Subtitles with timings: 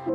[0.00, 0.14] What's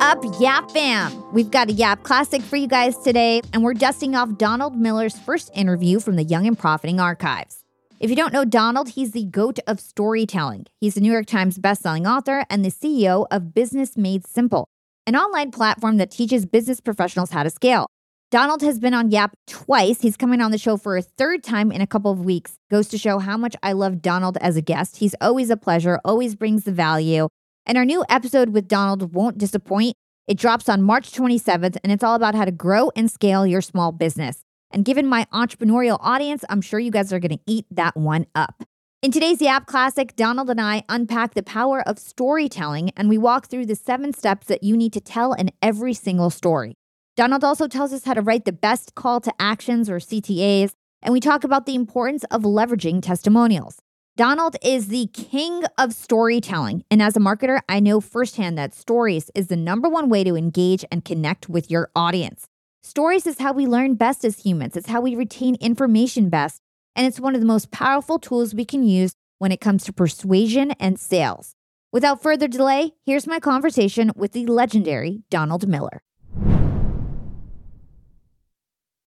[0.00, 1.32] up, Yap fam?
[1.32, 5.18] We've got a Yap classic for you guys today, and we're dusting off Donald Miller's
[5.18, 7.64] first interview from the Young and Profiting archives.
[8.00, 10.66] If you don't know Donald, he's the goat of storytelling.
[10.78, 14.68] He's the New York Times bestselling author and the CEO of Business Made Simple,
[15.06, 17.86] an online platform that teaches business professionals how to scale.
[18.30, 20.00] Donald has been on Yap twice.
[20.00, 22.58] He's coming on the show for a third time in a couple of weeks.
[22.70, 24.96] Goes to show how much I love Donald as a guest.
[24.96, 27.28] He's always a pleasure, always brings the value.
[27.64, 29.94] And our new episode with Donald won't disappoint.
[30.26, 33.60] It drops on March 27th, and it's all about how to grow and scale your
[33.60, 34.42] small business.
[34.70, 38.26] And given my entrepreneurial audience, I'm sure you guys are going to eat that one
[38.34, 38.64] up.
[39.00, 43.48] In today's Yap Classic, Donald and I unpack the power of storytelling and we walk
[43.48, 46.74] through the seven steps that you need to tell in every single story.
[47.16, 51.12] Donald also tells us how to write the best call to actions or CTAs, and
[51.12, 53.76] we talk about the importance of leveraging testimonials.
[54.16, 56.84] Donald is the king of storytelling.
[56.90, 60.36] And as a marketer, I know firsthand that stories is the number one way to
[60.36, 62.46] engage and connect with your audience.
[62.82, 66.62] Stories is how we learn best as humans, it's how we retain information best.
[66.96, 69.92] And it's one of the most powerful tools we can use when it comes to
[69.92, 71.54] persuasion and sales.
[71.92, 76.02] Without further delay, here's my conversation with the legendary Donald Miller.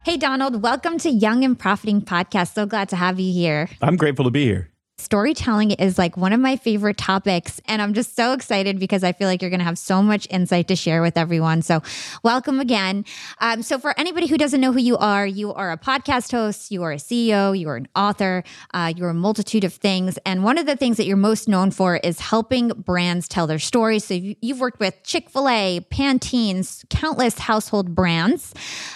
[0.05, 2.53] Hey, Donald, welcome to Young and Profiting Podcast.
[2.53, 3.69] So glad to have you here.
[3.81, 4.69] I'm grateful to be here.
[4.97, 7.59] Storytelling is like one of my favorite topics.
[7.65, 10.25] And I'm just so excited because I feel like you're going to have so much
[10.29, 11.63] insight to share with everyone.
[11.63, 11.83] So,
[12.23, 13.03] welcome again.
[13.39, 16.71] Um, so, for anybody who doesn't know who you are, you are a podcast host,
[16.71, 20.17] you are a CEO, you are an author, uh, you're a multitude of things.
[20.25, 23.59] And one of the things that you're most known for is helping brands tell their
[23.59, 24.05] stories.
[24.05, 28.53] So, you've worked with Chick fil A, Pantene's, countless household brands.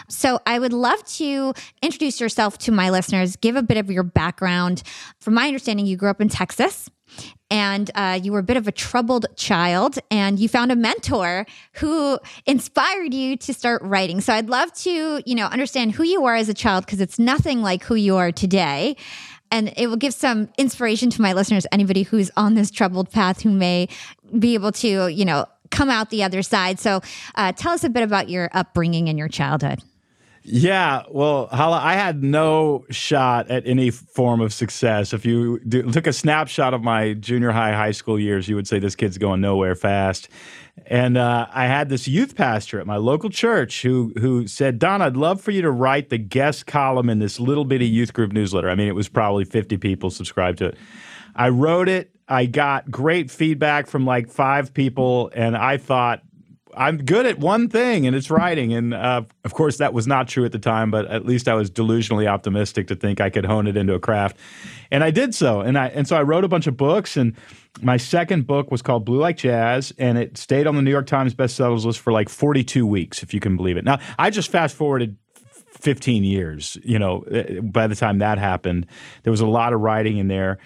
[0.08, 4.04] So, I would love to introduce yourself to my listeners, give a bit of your
[4.04, 4.82] background.
[5.20, 6.90] From my understanding, you grew up in Texas
[7.50, 11.46] and uh, you were a bit of a troubled child and you found a mentor
[11.74, 14.22] who inspired you to start writing.
[14.22, 17.20] So i'd love to you know understand who you are as a child because it's
[17.20, 18.96] nothing like who you are today.
[19.52, 23.42] And it will give some inspiration to my listeners anybody who's on this troubled path
[23.42, 23.88] who may
[24.38, 26.80] be able to you know come out the other side.
[26.80, 27.02] So
[27.36, 29.82] uh, tell us a bit about your upbringing and your childhood
[30.44, 35.14] yeah, well, Hala, I had no shot at any form of success.
[35.14, 38.68] If you do, took a snapshot of my junior high, high school years, you would
[38.68, 40.30] say this kid's going nowhere fast.
[40.88, 45.02] And uh, I had this youth pastor at my local church who who said, "Don,
[45.02, 48.32] I'd love for you to write the guest column in this little bitty youth group
[48.32, 50.78] newsletter." I mean, it was probably fifty people subscribed to it.
[51.36, 52.12] I wrote it.
[52.28, 56.22] I got great feedback from like five people, and I thought
[56.76, 58.74] I'm good at one thing, and it's writing.
[58.74, 61.54] And uh, of course, that was not true at the time, but at least I
[61.54, 64.38] was delusionally optimistic to think I could hone it into a craft,
[64.92, 65.62] and I did so.
[65.62, 67.36] And I and so I wrote a bunch of books, and
[67.82, 71.08] my second book was called Blue Like Jazz, and it stayed on the New York
[71.08, 73.86] Times bestsellers list for like 42 weeks, if you can believe it.
[73.86, 75.18] Now, I just fast forwarded
[75.80, 76.78] 15 years.
[76.84, 78.86] You know, eh, by the time that happened,
[79.24, 80.60] there was a lot of writing in there.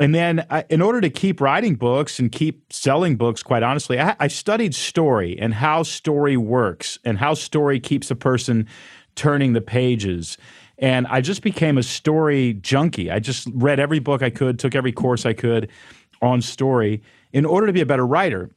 [0.00, 3.98] And then, I, in order to keep writing books and keep selling books, quite honestly,
[3.98, 8.68] I, I studied story and how story works and how story keeps a person
[9.16, 10.38] turning the pages.
[10.78, 13.10] And I just became a story junkie.
[13.10, 15.68] I just read every book I could, took every course I could
[16.22, 18.50] on story in order to be a better writer.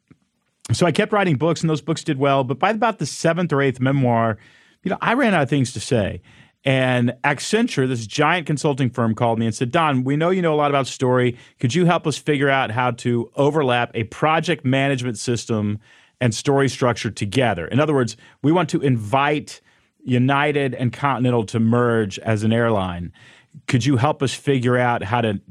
[0.74, 2.44] So I kept writing books, and those books did well.
[2.44, 4.38] But by about the seventh or eighth memoir,
[4.84, 6.22] you know, I ran out of things to say.
[6.64, 10.54] And Accenture, this giant consulting firm, called me and said, Don, we know you know
[10.54, 11.38] a lot about story.
[11.60, 15.80] Could you help us figure out how to overlap a project management system
[16.20, 17.66] and story structure together?
[17.68, 19.60] In other words, we want to invite
[20.04, 23.12] United and Continental to merge as an airline.
[23.68, 25.42] Could you help us figure out how to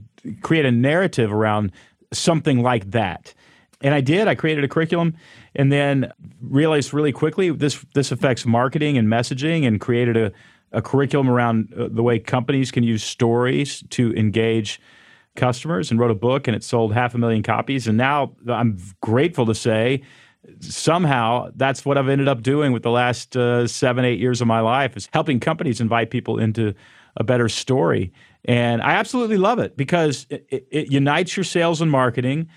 [0.42, 1.72] create a narrative around
[2.12, 3.34] something like that?
[3.82, 4.28] And I did.
[4.28, 5.16] I created a curriculum
[5.56, 10.32] and then realized really quickly this this affects marketing and messaging and created a
[10.72, 14.80] a curriculum around uh, the way companies can use stories to engage
[15.36, 17.86] customers and wrote a book and it sold half a million copies.
[17.86, 20.02] And now I'm grateful to say
[20.60, 24.46] somehow that's what I've ended up doing with the last uh, seven, eight years of
[24.46, 26.74] my life is helping companies invite people into
[27.16, 28.12] a better story.
[28.44, 32.48] And I absolutely love it because it, it, it unites your sales and marketing.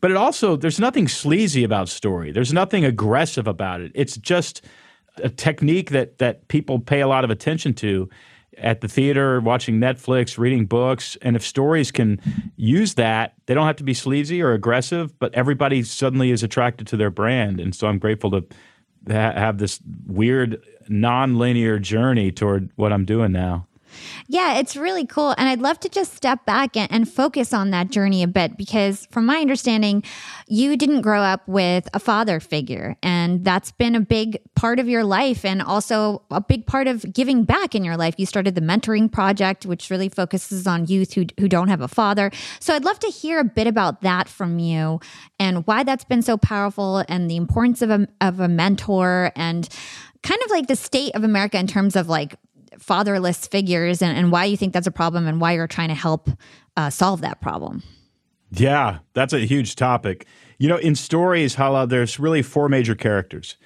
[0.00, 2.30] But it also, there's nothing sleazy about story.
[2.30, 3.92] There's nothing aggressive about it.
[3.94, 4.62] It's just
[5.22, 8.08] a technique that that people pay a lot of attention to
[8.58, 12.18] at the theater, watching Netflix, reading books, and if stories can
[12.56, 16.86] use that, they don't have to be sleazy or aggressive, but everybody suddenly is attracted
[16.86, 18.46] to their brand, and so I'm grateful to
[19.08, 23.66] ha- have this weird non-linear journey toward what I'm doing now.
[24.28, 25.34] Yeah, it's really cool.
[25.38, 28.56] And I'd love to just step back and, and, focus on that journey a bit
[28.56, 30.02] because, from my understanding,
[30.48, 32.96] you didn't grow up with a father figure.
[33.02, 37.10] And that's been a big part of your life and also a big part of
[37.12, 38.14] giving back in your life.
[38.18, 41.88] You started the Mentoring Project, which really focuses on youth who, who don't have a
[41.88, 42.30] father.
[42.60, 45.00] So I'd love to hear a bit about that from you
[45.38, 49.68] and why that's been so powerful and the importance of a, of a mentor and
[50.22, 52.36] kind of like the state of America in terms of like
[52.78, 55.94] fatherless figures and, and why you think that's a problem and why you're trying to
[55.94, 56.28] help
[56.76, 57.82] uh, solve that problem.
[58.50, 60.26] Yeah, that's a huge topic.
[60.58, 63.56] You know, in stories, Hala, there's really four major characters.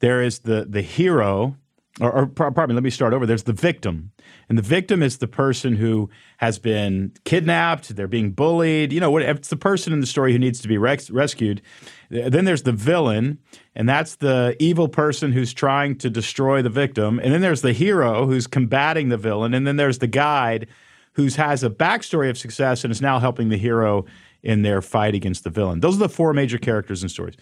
[0.00, 1.56] There is the the hero,
[1.98, 3.26] or, or pardon me, let me start over.
[3.26, 4.12] There's the victim,
[4.48, 6.08] and the victim is the person who
[6.38, 7.96] has been kidnapped.
[7.96, 8.92] They're being bullied.
[8.92, 11.62] You know, it's the person in the story who needs to be res- rescued.
[12.08, 13.38] Then there's the villain,
[13.74, 17.18] and that's the evil person who's trying to destroy the victim.
[17.18, 19.52] And then there's the hero who's combating the villain.
[19.52, 20.68] And then there's the guide
[21.14, 24.04] who has a backstory of success and is now helping the hero
[24.42, 25.80] in their fight against the villain.
[25.80, 27.34] Those are the four major characters in stories.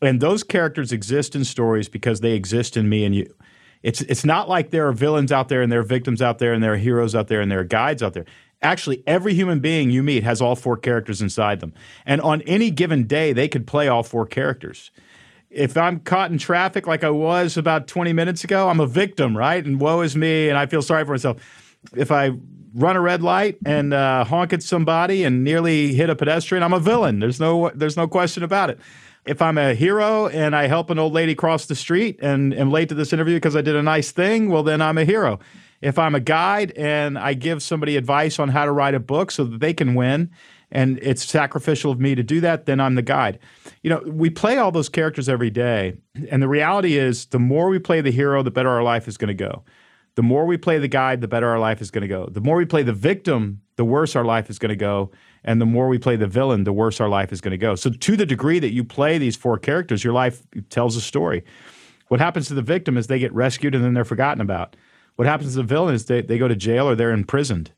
[0.00, 3.32] And those characters exist in stories because they exist in me and you.
[3.82, 6.52] It's it's not like there are villains out there and there are victims out there
[6.52, 8.26] and there are heroes out there and there are guides out there.
[8.62, 11.74] Actually, every human being you meet has all four characters inside them.
[12.06, 14.92] And on any given day, they could play all four characters.
[15.50, 19.36] If I'm caught in traffic like I was about 20 minutes ago, I'm a victim,
[19.36, 19.64] right?
[19.64, 21.76] And woe is me, and I feel sorry for myself.
[21.94, 22.30] If I
[22.74, 26.72] run a red light and uh, honk at somebody and nearly hit a pedestrian, I'm
[26.72, 27.18] a villain.
[27.18, 28.78] There's no there's no question about it.
[29.24, 32.70] If I'm a hero and I help an old lady cross the street and am
[32.70, 35.38] late to this interview because I did a nice thing, well then I'm a hero
[35.82, 39.30] if I'm a guide and I give somebody advice on how to write a book
[39.30, 40.30] so that they can win,
[40.70, 43.40] and it's sacrificial of me to do that, then I'm the guide.
[43.82, 45.96] You know, we play all those characters every day.
[46.30, 49.18] And the reality is, the more we play the hero, the better our life is
[49.18, 49.64] going to go.
[50.14, 52.26] The more we play the guide, the better our life is going to go.
[52.26, 55.10] The more we play the victim, the worse our life is going to go.
[55.44, 57.74] And the more we play the villain, the worse our life is going to go.
[57.74, 61.44] So, to the degree that you play these four characters, your life tells a story.
[62.08, 64.76] What happens to the victim is they get rescued and then they're forgotten about.
[65.16, 67.72] What happens to the villain is they, they go to jail or they're imprisoned.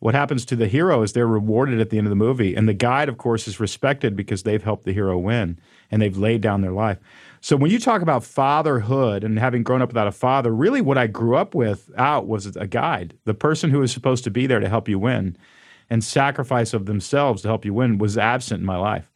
[0.00, 2.54] What happens to the hero is they're rewarded at the end of the movie.
[2.54, 5.58] And the guide, of course, is respected because they've helped the hero win
[5.90, 6.98] and they've laid down their life.
[7.42, 10.98] So when you talk about fatherhood and having grown up without a father, really what
[10.98, 13.14] I grew up with out was a guide.
[13.24, 15.36] The person who was supposed to be there to help you win
[15.88, 19.10] and sacrifice of themselves to help you win was absent in my life.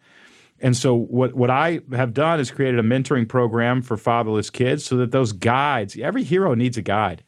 [0.61, 4.85] And so what what I have done is created a mentoring program for fatherless kids
[4.85, 7.23] so that those guides, every hero needs a guide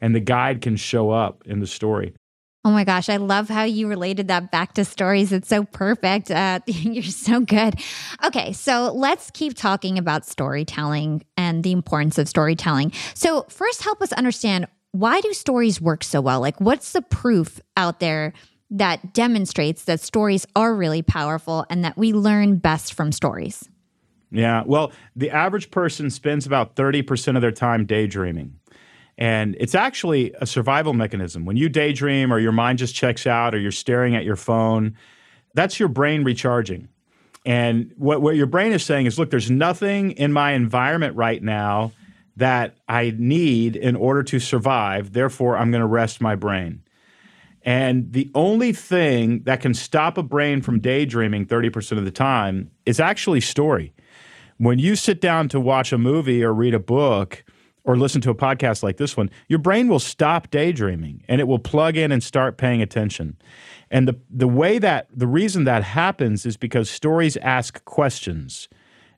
[0.00, 2.14] and the guide can show up in the story.
[2.62, 5.32] Oh my gosh, I love how you related that back to stories.
[5.32, 6.30] It's so perfect.
[6.30, 7.76] Uh, you're so good.
[8.22, 12.92] Okay, so let's keep talking about storytelling and the importance of storytelling.
[13.14, 16.40] So, first, help us understand why do stories work so well?
[16.40, 18.34] Like, what's the proof out there
[18.70, 23.68] that demonstrates that stories are really powerful and that we learn best from stories?
[24.30, 28.59] Yeah, well, the average person spends about 30% of their time daydreaming.
[29.20, 31.44] And it's actually a survival mechanism.
[31.44, 34.96] When you daydream or your mind just checks out or you're staring at your phone,
[35.54, 36.88] that's your brain recharging.
[37.44, 41.42] And what, what your brain is saying is look, there's nothing in my environment right
[41.42, 41.92] now
[42.36, 45.12] that I need in order to survive.
[45.12, 46.82] Therefore, I'm going to rest my brain.
[47.62, 52.70] And the only thing that can stop a brain from daydreaming 30% of the time
[52.86, 53.92] is actually story.
[54.56, 57.44] When you sit down to watch a movie or read a book,
[57.84, 61.44] or listen to a podcast like this one, your brain will stop daydreaming and it
[61.44, 63.36] will plug in and start paying attention.
[63.90, 68.68] And the, the way that, the reason that happens is because stories ask questions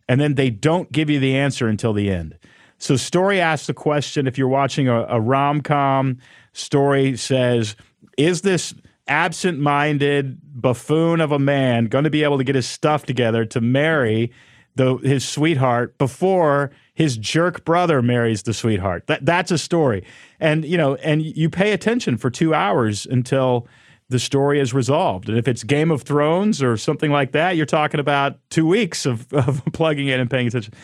[0.09, 2.39] and then they don't give you the answer until the end.
[2.79, 6.19] So, story asks the question if you're watching a, a rom com,
[6.53, 7.77] story says,
[8.19, 8.75] Is this
[9.07, 13.45] absent minded buffoon of a man going to be able to get his stuff together
[13.45, 14.33] to marry
[14.75, 19.07] the, his sweetheart before his jerk brother marries the sweetheart.
[19.07, 20.05] That that's a story.
[20.41, 23.67] And you know, and you pay attention for 2 hours until
[24.09, 25.29] the story is resolved.
[25.29, 29.07] And if it's Game of Thrones or something like that, you're talking about 2 weeks
[29.07, 30.75] of, of plugging in and paying attention.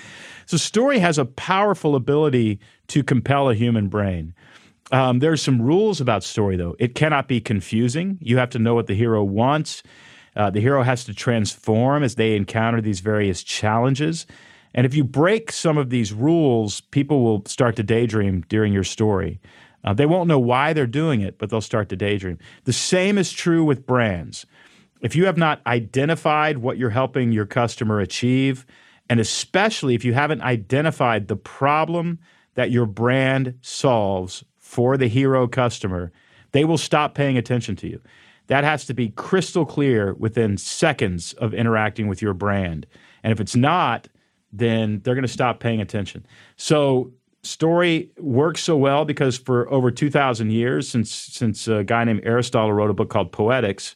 [0.46, 4.34] So story has a powerful ability to compel a human brain.
[4.90, 6.74] Um, there's some rules about story, though.
[6.78, 8.18] It cannot be confusing.
[8.22, 9.82] You have to know what the hero wants.
[10.36, 14.26] Uh, the hero has to transform as they encounter these various challenges.
[14.74, 18.84] And if you break some of these rules, people will start to daydream during your
[18.84, 19.40] story.
[19.84, 22.38] Uh, they won't know why they're doing it, but they'll start to daydream.
[22.64, 24.44] The same is true with brands.
[25.00, 28.66] If you have not identified what you're helping your customer achieve,
[29.08, 32.18] and especially if you haven't identified the problem
[32.54, 36.12] that your brand solves for the hero customer,
[36.52, 38.00] they will stop paying attention to you.
[38.48, 42.86] That has to be crystal clear within seconds of interacting with your brand.
[43.22, 44.08] And if it's not,
[44.52, 46.26] then they're going to stop paying attention.
[46.56, 47.12] So
[47.42, 52.72] story works so well because for over 2000 years since since a guy named Aristotle
[52.72, 53.94] wrote a book called Poetics,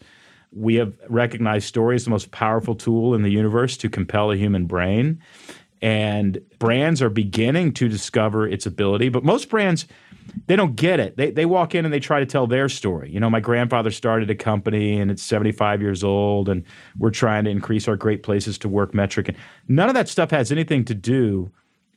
[0.52, 4.36] we have recognized story as the most powerful tool in the universe to compel a
[4.36, 5.20] human brain.
[5.80, 9.86] And brands are beginning to discover its ability, but most brands
[10.46, 11.16] they don't get it.
[11.16, 13.10] They they walk in and they try to tell their story.
[13.10, 16.64] You know, my grandfather started a company and it's 75 years old and
[16.98, 19.36] we're trying to increase our great places to work metric and
[19.68, 21.50] none of that stuff has anything to do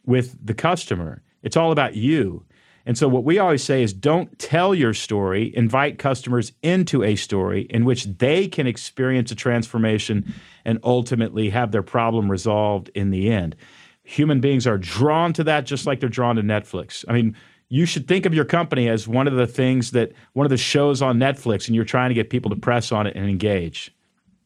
[0.05, 1.22] with the customer.
[1.44, 2.46] It's all about you.
[2.86, 7.15] And so, what we always say is don't tell your story, invite customers into a
[7.15, 10.34] story in which they can experience a transformation
[10.65, 13.55] and ultimately have their problem resolved in the end.
[14.03, 17.03] Human beings are drawn to that just like they're drawn to Netflix.
[17.08, 17.36] I mean,
[17.69, 20.57] you should think of your company as one of the things that one of the
[20.57, 23.95] shows on Netflix, and you're trying to get people to press on it and engage.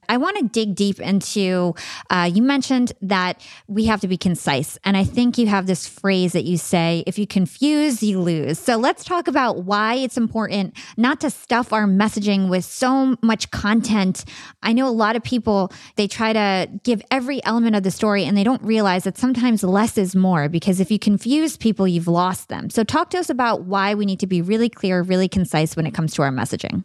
[0.09, 1.75] I want to dig deep into.
[2.09, 5.87] Uh, you mentioned that we have to be concise, and I think you have this
[5.87, 10.17] phrase that you say: "If you confuse, you lose." So let's talk about why it's
[10.17, 14.25] important not to stuff our messaging with so much content.
[14.63, 18.25] I know a lot of people they try to give every element of the story,
[18.25, 20.49] and they don't realize that sometimes less is more.
[20.49, 22.69] Because if you confuse people, you've lost them.
[22.69, 25.85] So talk to us about why we need to be really clear, really concise when
[25.85, 26.83] it comes to our messaging.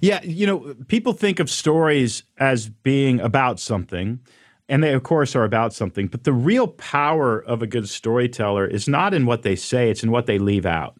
[0.00, 4.20] Yeah, you know, people think of stories as being about something,
[4.68, 6.08] and they, of course, are about something.
[6.08, 10.02] But the real power of a good storyteller is not in what they say, it's
[10.02, 10.96] in what they leave out,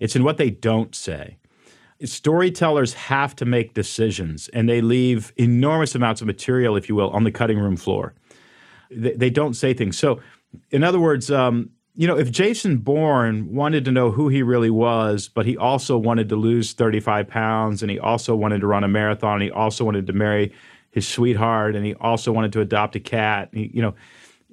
[0.00, 1.38] it's in what they don't say.
[2.04, 7.10] Storytellers have to make decisions, and they leave enormous amounts of material, if you will,
[7.10, 8.14] on the cutting room floor.
[8.90, 9.96] They, they don't say things.
[9.96, 10.20] So,
[10.70, 14.70] in other words, um, you know, if Jason Bourne wanted to know who he really
[14.70, 18.82] was, but he also wanted to lose 35 pounds and he also wanted to run
[18.82, 20.52] a marathon, and he also wanted to marry
[20.90, 23.94] his sweetheart, and he also wanted to adopt a cat, he, you know,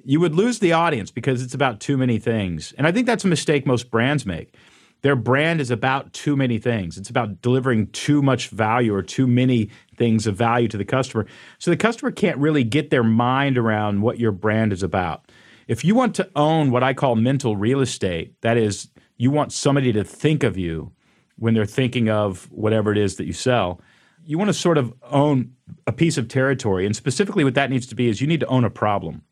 [0.04, 2.72] you would lose the audience because it's about too many things.
[2.78, 4.54] And I think that's a mistake most brands make.
[5.02, 6.98] Their brand is about too many things.
[6.98, 11.26] It's about delivering too much value or too many things of value to the customer.
[11.58, 15.30] So the customer can't really get their mind around what your brand is about.
[15.70, 19.52] If you want to own what I call mental real estate, that is, you want
[19.52, 20.90] somebody to think of you
[21.36, 23.80] when they're thinking of whatever it is that you sell,
[24.24, 25.52] you want to sort of own
[25.86, 26.86] a piece of territory.
[26.86, 29.22] And specifically, what that needs to be is you need to own a problem.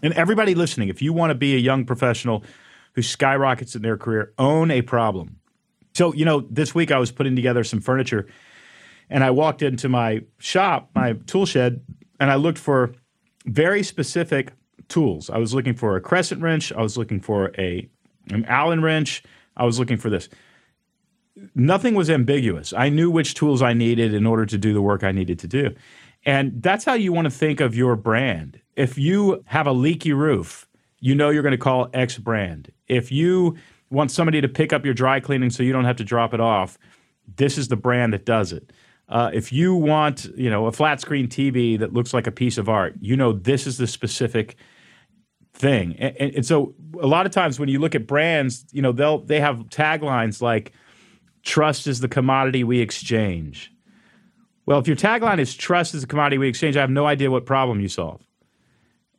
[0.00, 2.44] And everybody listening, if you want to be a young professional
[2.92, 5.40] who skyrockets in their career, own a problem.
[5.92, 8.28] So, you know, this week I was putting together some furniture
[9.10, 11.82] and I walked into my shop, my tool shed,
[12.20, 12.92] and I looked for
[13.44, 14.52] very specific
[14.88, 15.30] tools.
[15.30, 16.72] I was looking for a crescent wrench.
[16.72, 17.88] I was looking for a
[18.30, 19.22] an Allen wrench.
[19.56, 20.28] I was looking for this.
[21.54, 22.72] Nothing was ambiguous.
[22.72, 25.48] I knew which tools I needed in order to do the work I needed to
[25.48, 25.74] do.
[26.24, 28.60] And that's how you want to think of your brand.
[28.76, 30.68] If you have a leaky roof,
[31.00, 32.72] you know you're going to call X brand.
[32.88, 33.56] If you
[33.90, 36.40] want somebody to pick up your dry cleaning so you don't have to drop it
[36.40, 36.76] off,
[37.36, 38.72] this is the brand that does it.
[39.08, 42.58] Uh, if you want, you know, a flat screen TV that looks like a piece
[42.58, 44.56] of art, you know this is the specific
[45.58, 45.96] thing.
[45.98, 49.18] And, and, so a lot of times when you look at brands, you know, they'll
[49.18, 50.72] they have taglines like
[51.42, 53.72] trust is the commodity we exchange.
[54.66, 57.30] Well, if your tagline is trust is the commodity we exchange, I have no idea
[57.30, 58.22] what problem you solve.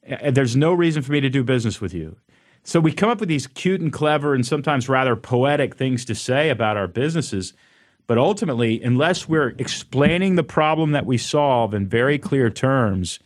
[0.03, 2.17] And there's no reason for me to do business with you.
[2.63, 6.15] So we come up with these cute and clever and sometimes rather poetic things to
[6.15, 7.53] say about our businesses.
[8.05, 13.19] But ultimately, unless we're explaining the problem that we solve in very clear terms,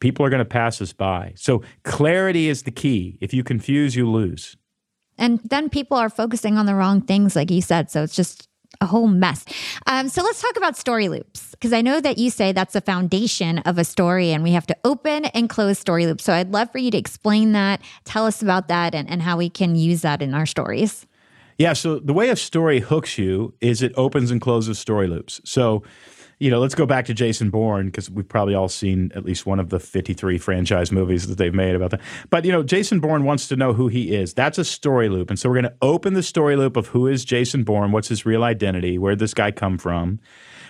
[0.00, 1.32] people are going to pass us by.
[1.36, 3.18] So clarity is the key.
[3.20, 4.56] If you confuse, you lose.
[5.18, 7.90] And then people are focusing on the wrong things, like you said.
[7.90, 8.48] So it's just
[8.80, 9.44] a whole mess.
[9.86, 12.80] Um, so let's talk about story loops because I know that you say that's the
[12.80, 16.24] foundation of a story and we have to open and close story loops.
[16.24, 19.38] So I'd love for you to explain that, tell us about that, and, and how
[19.38, 21.06] we can use that in our stories.
[21.58, 21.72] Yeah.
[21.72, 25.40] So the way a story hooks you is it opens and closes story loops.
[25.44, 25.82] So
[26.38, 29.46] you know, let's go back to Jason Bourne because we've probably all seen at least
[29.46, 32.00] one of the 53 franchise movies that they've made about that.
[32.28, 34.34] But, you know, Jason Bourne wants to know who he is.
[34.34, 35.30] That's a story loop.
[35.30, 38.08] And so we're going to open the story loop of who is Jason Bourne, what's
[38.08, 40.20] his real identity, where did this guy come from.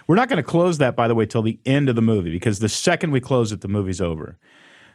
[0.06, 2.30] We're not going to close that, by the way, till the end of the movie
[2.30, 4.38] because the second we close it, the movie's over.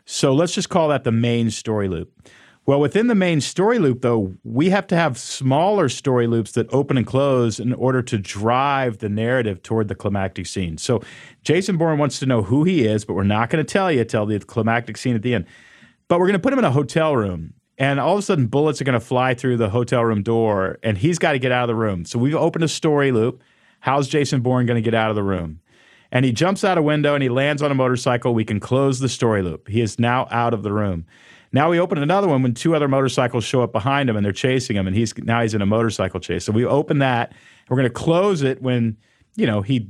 [0.05, 2.29] So let's just call that the main story loop.
[2.68, 6.72] Well, within the main story loop, though, we have to have smaller story loops that
[6.72, 10.77] open and close in order to drive the narrative toward the climactic scene.
[10.77, 11.01] So
[11.44, 14.06] Jason Bourne wants to know who he is, but we're not going to tell you
[14.06, 15.46] till the climactic scene at the end.
[16.08, 17.53] But we're going to put him in a hotel room.
[17.77, 20.77] and all of a sudden bullets are going to fly through the hotel room door
[20.84, 22.06] and he's got to get out of the room.
[22.06, 23.41] So we've opened a story loop.
[23.80, 25.62] How's Jason Bourne going to get out of the room?
[26.12, 28.36] And he jumps out a window and he lands on a motorcycle.
[28.36, 29.68] We can close the story loop.
[29.68, 31.06] He is now out of the room.
[31.53, 34.31] Now we open another one when two other motorcycles show up behind him and they're
[34.31, 36.46] chasing him, and he's now he's in a motorcycle chase.
[36.46, 37.34] So we open that.
[37.70, 38.98] We're going to close it when
[39.36, 39.88] you know he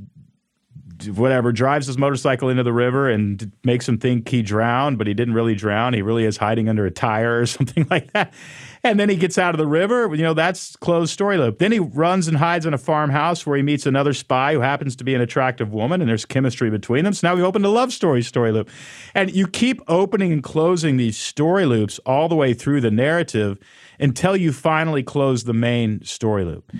[1.08, 5.14] whatever drives his motorcycle into the river and makes him think he drowned, but he
[5.14, 5.94] didn't really drown.
[5.94, 8.32] He really is hiding under a tire or something like that.
[8.84, 10.12] And then he gets out of the river.
[10.12, 11.58] You know, that's closed story loop.
[11.58, 14.96] Then he runs and hides in a farmhouse where he meets another spy who happens
[14.96, 17.12] to be an attractive woman, and there's chemistry between them.
[17.12, 18.68] So now we open the love story story loop.
[19.14, 23.58] And you keep opening and closing these story loops all the way through the narrative
[24.00, 26.72] until you finally close the main story loop.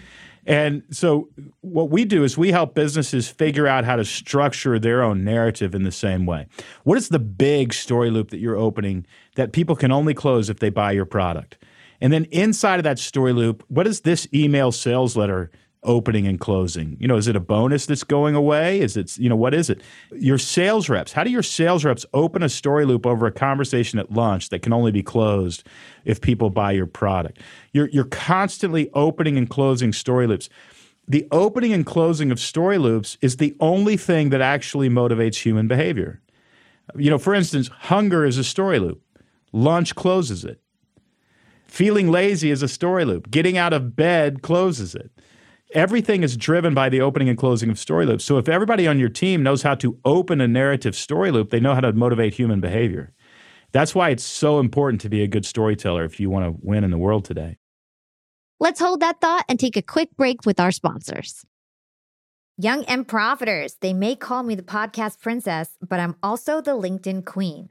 [0.44, 1.28] And so,
[1.60, 5.72] what we do is we help businesses figure out how to structure their own narrative
[5.72, 6.48] in the same way.
[6.82, 9.06] What is the big story loop that you're opening
[9.36, 11.58] that people can only close if they buy your product?
[12.02, 15.52] And then inside of that story loop, what is this email sales letter
[15.84, 16.96] opening and closing?
[16.98, 18.80] You know, is it a bonus that's going away?
[18.80, 19.80] Is it, you know, what is it?
[20.10, 24.00] Your sales reps, how do your sales reps open a story loop over a conversation
[24.00, 25.64] at lunch that can only be closed
[26.04, 27.38] if people buy your product?
[27.72, 30.48] You're, you're constantly opening and closing story loops.
[31.06, 35.68] The opening and closing of story loops is the only thing that actually motivates human
[35.68, 36.20] behavior.
[36.96, 39.00] You know, for instance, hunger is a story loop.
[39.52, 40.58] Lunch closes it.
[41.72, 43.30] Feeling lazy is a story loop.
[43.30, 45.10] Getting out of bed closes it.
[45.72, 48.26] Everything is driven by the opening and closing of story loops.
[48.26, 51.60] So if everybody on your team knows how to open a narrative story loop, they
[51.60, 53.14] know how to motivate human behavior.
[53.72, 56.84] That's why it's so important to be a good storyteller if you want to win
[56.84, 57.56] in the world today.
[58.60, 61.42] Let's hold that thought and take a quick break with our sponsors.
[62.58, 67.24] Young and profiters, they may call me the podcast princess, but I'm also the LinkedIn
[67.24, 67.70] queen.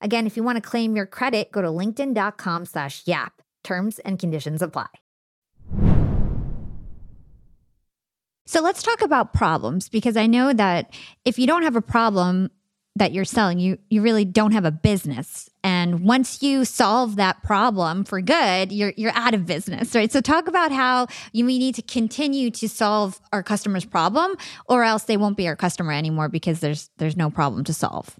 [0.00, 3.42] Again, if you want to claim your credit, go to linkedin.com slash yap.
[3.64, 4.86] Terms and conditions apply.
[8.46, 10.94] So let's talk about problems because I know that
[11.26, 12.50] if you don't have a problem
[12.96, 15.50] that you're selling, you you really don't have a business.
[15.62, 20.10] And once you solve that problem for good, you're you're out of business, right?
[20.10, 24.34] So talk about how you we need to continue to solve our customer's problem
[24.66, 28.16] or else they won't be our customer anymore because there's there's no problem to solve.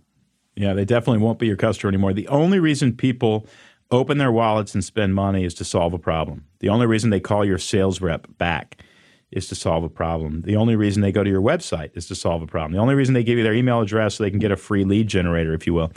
[0.59, 2.13] Yeah, they definitely won't be your customer anymore.
[2.13, 3.47] The only reason people
[3.93, 6.47] open their wallets and spend money is to solve a problem.
[6.59, 8.83] The only reason they call your sales rep back
[9.31, 10.43] is to solve a problem.
[10.43, 12.73] The only reason they go to your website is to solve a problem.
[12.73, 14.85] The only reason they give you their email address so they can get a free
[14.85, 15.93] lead generator, if you will,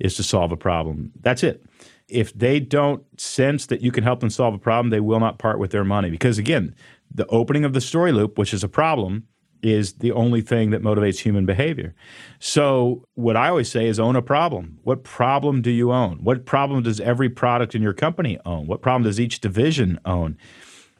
[0.00, 1.12] is to solve a problem.
[1.20, 1.64] That's it.
[2.08, 5.38] If they don't sense that you can help them solve a problem, they will not
[5.38, 6.10] part with their money.
[6.10, 6.74] Because again,
[7.14, 9.28] the opening of the story loop, which is a problem,
[9.62, 11.94] is the only thing that motivates human behavior.
[12.38, 14.78] So, what I always say is own a problem.
[14.82, 16.18] What problem do you own?
[16.22, 18.66] What problem does every product in your company own?
[18.66, 20.36] What problem does each division own?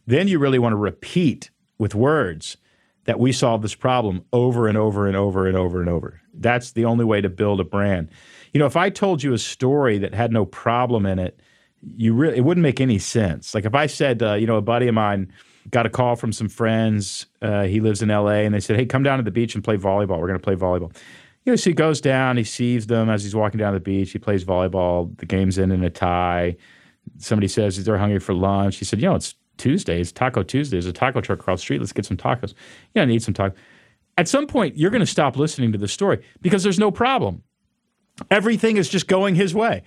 [0.06, 2.56] Then you really want to repeat with words
[3.04, 6.20] that we solve this problem over and over and over and over and over.
[6.34, 8.08] That's the only way to build a brand.
[8.52, 11.40] You know, if I told you a story that had no problem in it,
[11.96, 13.54] you really it wouldn't make any sense.
[13.54, 15.32] Like if I said, uh, you know, a buddy of mine
[15.68, 17.26] got a call from some friends.
[17.42, 19.62] Uh, he lives in LA, and they said, "Hey, come down to the beach and
[19.62, 20.18] play volleyball.
[20.18, 20.96] We're going to play volleyball."
[21.44, 24.12] You know, so he goes down, he sees them as he's walking down the beach.
[24.12, 25.16] He plays volleyball.
[25.18, 26.56] The game's in in a tie.
[27.18, 28.76] Somebody says they're hungry for lunch.
[28.76, 30.00] He said, "You know, it's Tuesday.
[30.00, 30.76] It's Taco Tuesday.
[30.76, 31.80] There's a taco truck across the street.
[31.80, 32.54] Let's get some tacos.
[32.94, 33.54] Yeah, I need some tacos.
[34.16, 37.42] At some point, you're going to stop listening to the story because there's no problem.
[38.30, 39.82] Everything is just going his way.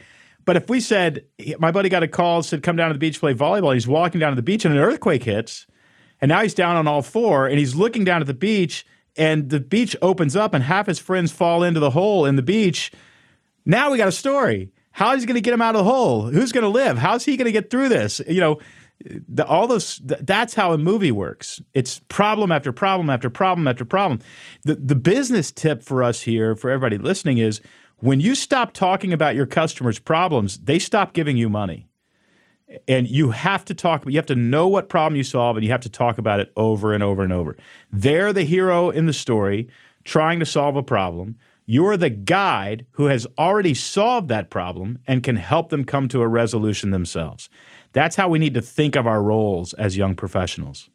[0.46, 1.26] But if we said,
[1.60, 3.74] my buddy got a call, said, come down to the beach, play volleyball.
[3.74, 5.68] He's walking down to the beach and an earthquake hits.
[6.22, 9.50] And now he's down on all four and he's looking down at the beach and
[9.50, 12.92] the beach opens up and half his friends fall into the hole in the beach.
[13.66, 14.72] Now we got a story.
[14.92, 16.24] How is he going to get him out of the hole?
[16.24, 16.98] Who's going to live?
[16.98, 18.22] How's he going to get through this?
[18.28, 18.60] You know,
[19.28, 23.84] the, all those that's how a movie works it's problem after problem after problem after
[23.84, 24.20] problem
[24.64, 27.60] the, the business tip for us here for everybody listening is
[27.98, 31.88] when you stop talking about your customers problems they stop giving you money.
[32.88, 35.72] And you have to talk you have to know what problem you solve and you
[35.72, 37.56] have to talk about it over and over and over.
[37.92, 39.68] They're the hero in the story
[40.04, 41.38] trying to solve a problem.
[41.66, 46.22] You're the guide who has already solved that problem and can help them come to
[46.22, 47.50] a resolution themselves.
[47.94, 50.90] That's how we need to think of our roles as young professionals.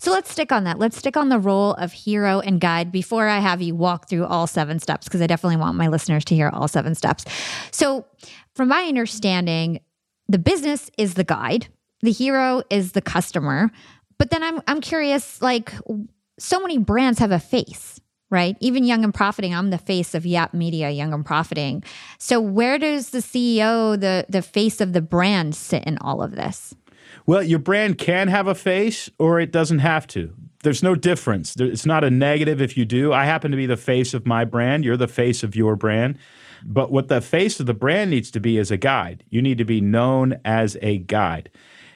[0.00, 0.78] So let's stick on that.
[0.78, 4.26] Let's stick on the role of hero and guide before I have you walk through
[4.26, 7.24] all seven steps, because I definitely want my listeners to hear all seven steps.
[7.70, 8.06] So,
[8.54, 9.80] from my understanding,
[10.28, 11.68] the business is the guide,
[12.00, 13.70] the hero is the customer.
[14.18, 15.72] But then I'm I'm curious, like
[16.38, 18.00] so many brands have a face
[18.34, 18.56] right?
[18.58, 21.84] Even Young and Profiting, I'm the face of Yap Media, Young and Profiting.
[22.18, 26.32] So where does the CEO, the the face of the brand, sit in all of
[26.32, 26.74] this?
[27.26, 30.34] Well, your brand can have a face, or it doesn't have to.
[30.62, 31.56] There's no difference.
[31.56, 33.12] It's not a negative if you do.
[33.12, 34.84] I happen to be the face of my brand.
[34.84, 36.18] You're the face of your brand.
[36.64, 39.24] But what the face of the brand needs to be is a guide.
[39.30, 41.50] You need to be known as a guide.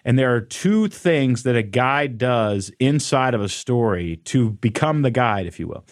[0.04, 5.02] And there are two things that a guide does inside of a story to become
[5.02, 5.84] the guide, if you will.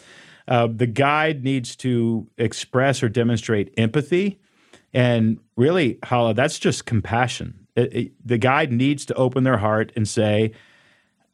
[0.48, 4.38] Uh, the guide needs to express or demonstrate empathy.
[4.94, 7.65] And really, Hala, that's just compassion.
[7.76, 10.52] It, it, the guide needs to open their heart and say,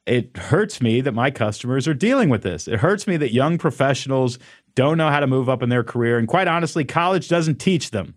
[0.04, 2.66] it hurts me that my customers are dealing with this.
[2.66, 4.38] It hurts me that young professionals
[4.74, 6.18] don't know how to move up in their career.
[6.18, 8.14] And quite honestly, college doesn't teach them.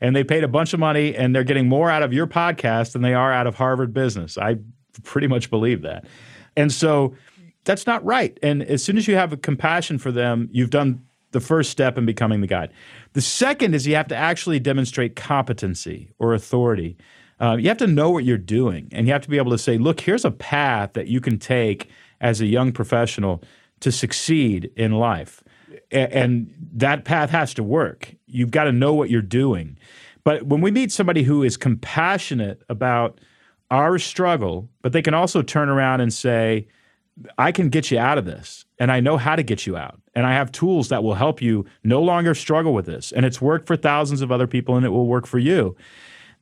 [0.00, 2.92] And they paid a bunch of money and they're getting more out of your podcast
[2.92, 4.38] than they are out of Harvard business.
[4.38, 4.56] I
[5.02, 6.04] pretty much believe that.
[6.56, 7.14] And so
[7.64, 8.38] that's not right.
[8.42, 11.98] And as soon as you have a compassion for them, you've done the first step
[11.98, 12.70] in becoming the guide.
[13.14, 16.96] The second is you have to actually demonstrate competency or authority.
[17.40, 19.58] Uh, you have to know what you're doing, and you have to be able to
[19.58, 23.42] say, look, here's a path that you can take as a young professional
[23.80, 25.42] to succeed in life.
[25.92, 28.14] A- and that path has to work.
[28.26, 29.76] You've got to know what you're doing.
[30.22, 33.20] But when we meet somebody who is compassionate about
[33.70, 36.68] our struggle, but they can also turn around and say,
[37.38, 40.00] I can get you out of this and I know how to get you out.
[40.14, 43.12] And I have tools that will help you no longer struggle with this.
[43.12, 45.76] And it's worked for thousands of other people and it will work for you.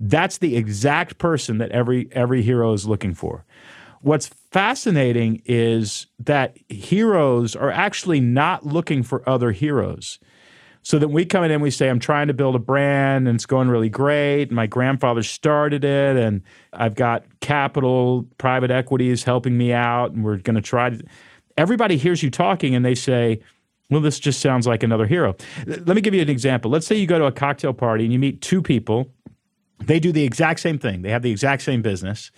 [0.05, 3.45] That's the exact person that every every hero is looking for.
[4.01, 10.19] What's fascinating is that heroes are actually not looking for other heroes.
[10.85, 13.37] So that we come in and we say, I'm trying to build a brand and
[13.37, 14.51] it's going really great.
[14.51, 20.25] My grandfather started it and I've got capital, private equity is helping me out and
[20.25, 21.01] we're going to try to.
[21.57, 23.41] Everybody hears you talking and they say,
[23.91, 25.37] well, this just sounds like another hero.
[25.67, 26.69] Let me give you an example.
[26.69, 29.09] Let's say you go to a cocktail party and you meet two people.
[29.81, 32.31] They do the exact same thing, they have the exact same business.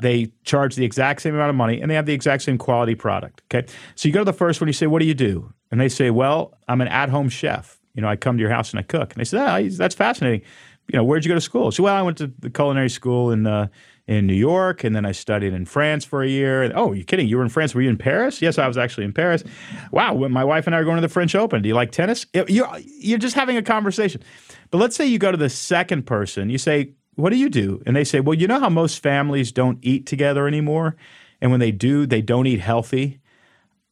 [0.00, 2.94] They charge the exact same amount of money and they have the exact same quality
[2.94, 3.42] product.
[3.52, 3.66] Okay.
[3.96, 5.52] So you go to the first one, you say, What do you do?
[5.72, 8.50] And they say, Well, I'm an at home chef you know, I come to your
[8.52, 9.12] house and I cook.
[9.12, 10.42] And they said, oh, that's fascinating.
[10.86, 11.72] You know, where'd you go to school?
[11.72, 13.66] So, well, I went to the culinary school in uh,
[14.06, 16.62] in New York, and then I studied in France for a year.
[16.62, 17.26] And, oh, you're kidding?
[17.26, 17.74] You were in France?
[17.74, 18.40] Were you in Paris?
[18.40, 19.42] Yes, I was actually in Paris.
[19.90, 21.60] Wow, my wife and I are going to the French Open.
[21.60, 22.24] Do you like tennis?
[22.32, 24.22] You're, you're just having a conversation.
[24.70, 26.50] But let's say you go to the second person.
[26.50, 27.82] You say, what do you do?
[27.86, 30.96] And they say, well, you know how most families don't eat together anymore?
[31.40, 33.20] And when they do, they don't eat healthy.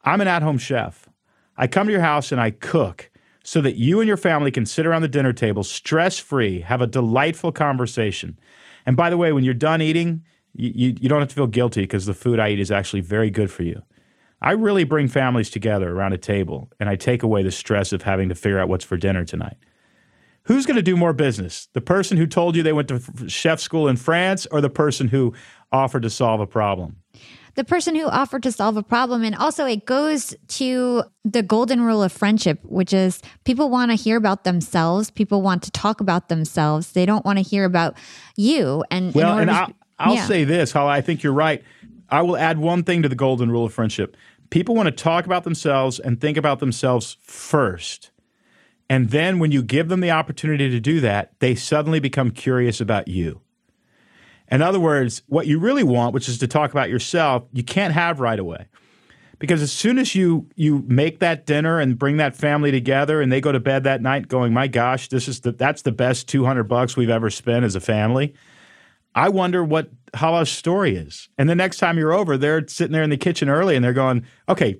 [0.04, 1.08] I'm an at home chef.
[1.56, 3.10] I come to your house and I cook
[3.42, 6.80] so that you and your family can sit around the dinner table stress free, have
[6.80, 8.38] a delightful conversation.
[8.84, 11.46] And by the way, when you're done eating, you, you, you don't have to feel
[11.46, 13.82] guilty because the food I eat is actually very good for you.
[14.42, 18.02] I really bring families together around a table and I take away the stress of
[18.02, 19.56] having to figure out what's for dinner tonight.
[20.46, 21.68] Who's going to do more business?
[21.72, 25.08] The person who told you they went to chef school in France or the person
[25.08, 25.34] who
[25.72, 26.96] offered to solve a problem?
[27.56, 29.24] the person who offered to solve a problem.
[29.24, 33.96] And also, it goes to the golden rule of friendship, which is people want to
[33.96, 35.10] hear about themselves.
[35.10, 36.92] People want to talk about themselves.
[36.92, 37.96] They don't want to hear about
[38.36, 38.84] you.
[38.90, 40.26] And well, and I'll, I'll yeah.
[40.26, 41.62] say this, how I think you're right.
[42.10, 44.16] I will add one thing to the golden rule of friendship.
[44.50, 48.10] People want to talk about themselves and think about themselves first.
[48.88, 52.80] And then when you give them the opportunity to do that, they suddenly become curious
[52.80, 53.40] about you.
[54.48, 57.94] In other words, what you really want, which is to talk about yourself, you can't
[57.94, 58.66] have right away.
[59.38, 63.30] Because as soon as you you make that dinner and bring that family together and
[63.30, 66.26] they go to bed that night going, "My gosh, this is the that's the best
[66.28, 68.34] 200 bucks we've ever spent as a family."
[69.14, 71.28] I wonder what Hala's story is.
[71.36, 73.92] And the next time you're over, they're sitting there in the kitchen early and they're
[73.92, 74.78] going, "Okay,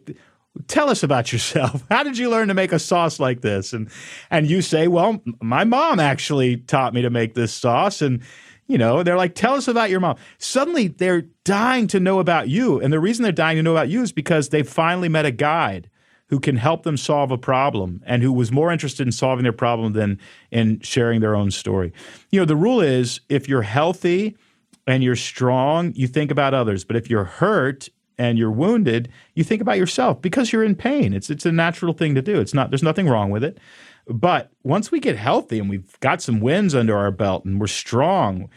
[0.68, 1.84] tell us about yourself.
[1.90, 3.88] How did you learn to make a sauce like this?" And
[4.30, 8.22] and you say, "Well, my mom actually taught me to make this sauce." And
[8.68, 10.16] you know, they're like, tell us about your mom.
[10.38, 12.80] Suddenly they're dying to know about you.
[12.80, 15.30] And the reason they're dying to know about you is because they finally met a
[15.30, 15.88] guide
[16.28, 19.52] who can help them solve a problem and who was more interested in solving their
[19.52, 20.18] problem than
[20.50, 21.92] in sharing their own story.
[22.30, 24.36] You know, the rule is if you're healthy
[24.88, 26.84] and you're strong, you think about others.
[26.84, 31.12] But if you're hurt and you're wounded, you think about yourself because you're in pain.
[31.12, 32.40] It's it's a natural thing to do.
[32.40, 33.58] It's not there's nothing wrong with it.
[34.08, 37.66] But once we get healthy and we've got some wins under our belt and we're
[37.66, 38.48] strong,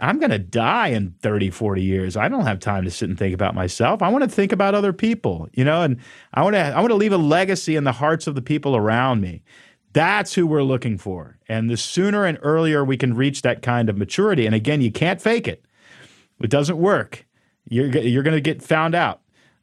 [0.00, 2.16] I'm going to die in 30, 40 years.
[2.16, 4.02] I don't have time to sit and think about myself.
[4.02, 5.98] I want to think about other people, you know, and
[6.32, 8.76] I want to I want to leave a legacy in the hearts of the people
[8.76, 9.42] around me.
[9.92, 11.38] That's who we're looking for.
[11.48, 14.90] And the sooner and earlier we can reach that kind of maturity, and again, you
[14.90, 15.64] can't fake it.
[16.40, 17.26] It doesn't work.
[17.68, 19.20] You're you're going to get found out.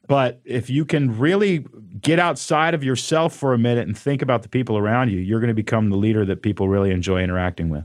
[0.08, 1.64] But if you can really
[2.00, 5.40] get outside of yourself for a minute and think about the people around you, you're
[5.40, 7.84] going to become the leader that people really enjoy interacting with.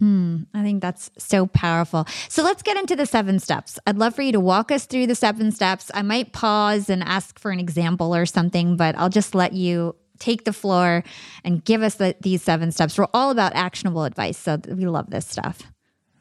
[0.00, 2.06] Mm, I think that's so powerful.
[2.28, 3.80] So let's get into the seven steps.
[3.86, 5.90] I'd love for you to walk us through the seven steps.
[5.92, 9.96] I might pause and ask for an example or something, but I'll just let you
[10.20, 11.02] take the floor
[11.42, 12.96] and give us the, these seven steps.
[12.96, 15.62] We're all about actionable advice, so we love this stuff.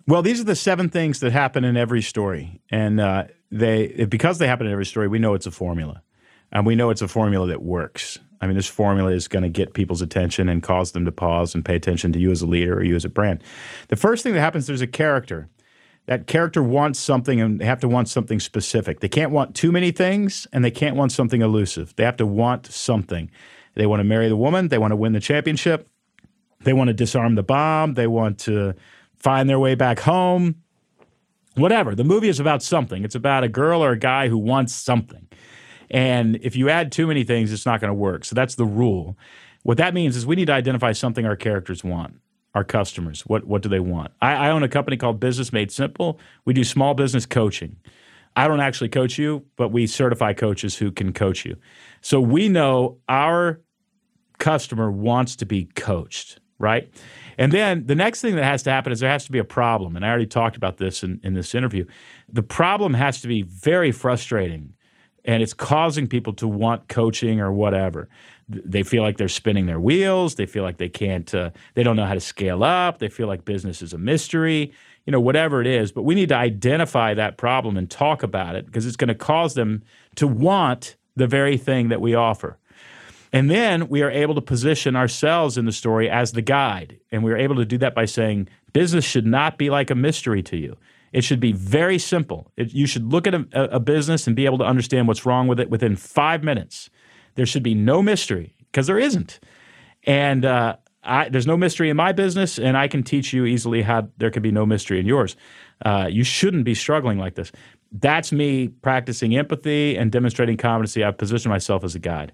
[0.07, 4.37] Well, these are the seven things that happen in every story, and uh, they because
[4.37, 6.01] they happen in every story, we know it's a formula,
[6.49, 8.17] and we know it's a formula that works.
[8.39, 11.53] I mean, this formula is going to get people's attention and cause them to pause
[11.53, 13.43] and pay attention to you as a leader or you as a brand.
[13.89, 15.49] The first thing that happens, there's a character.
[16.05, 19.01] That character wants something and they have to want something specific.
[19.01, 21.93] They can't want too many things and they can't want something elusive.
[21.97, 23.29] They have to want something.
[23.73, 25.89] They want to marry the woman, they want to win the championship,
[26.61, 28.75] they want to disarm the bomb, they want to
[29.19, 30.55] find their way back home.
[31.55, 31.95] Whatever.
[31.95, 33.03] The movie is about something.
[33.03, 35.27] It's about a girl or a guy who wants something.
[35.89, 38.25] And if you add too many things, it's not going to work.
[38.25, 39.17] So that's the rule.
[39.63, 42.19] What that means is we need to identify something our characters want,
[42.53, 43.21] our customers.
[43.21, 44.11] What, what do they want?
[44.21, 46.19] I, I own a company called Business Made Simple.
[46.45, 47.77] We do small business coaching.
[48.35, 51.55] I don't actually coach you, but we certify coaches who can coach you.
[52.01, 53.61] So we know our
[54.37, 56.87] customer wants to be coached, right?
[57.37, 59.43] And then the next thing that has to happen is there has to be a
[59.43, 59.95] problem.
[59.95, 61.85] And I already talked about this in, in this interview.
[62.27, 64.73] The problem has to be very frustrating
[65.27, 68.07] and it's causing people to want coaching or whatever.
[68.47, 70.35] They feel like they're spinning their wheels.
[70.35, 72.99] They feel like they can't, uh, they don't know how to scale up.
[72.99, 74.71] They feel like business is a mystery,
[75.05, 75.91] you know, whatever it is.
[75.91, 79.15] But we need to identify that problem and talk about it because it's going to
[79.15, 79.83] cause them
[80.15, 82.57] to want the very thing that we offer.
[83.33, 86.99] And then we are able to position ourselves in the story as the guide.
[87.11, 89.95] And we are able to do that by saying business should not be like a
[89.95, 90.77] mystery to you.
[91.13, 92.51] It should be very simple.
[92.57, 95.47] It, you should look at a, a, business and be able to understand what's wrong
[95.47, 96.89] with it within five minutes.
[97.35, 99.39] There should be no mystery because there isn't.
[100.03, 103.81] And uh, I, there's no mystery in my business, and I can teach you easily
[103.81, 105.35] how there can be no mystery in yours.
[105.85, 107.51] Uh, you shouldn't be struggling like this.
[107.91, 111.03] That's me practicing empathy and demonstrating competency.
[111.03, 112.33] I've positioned myself as a guide.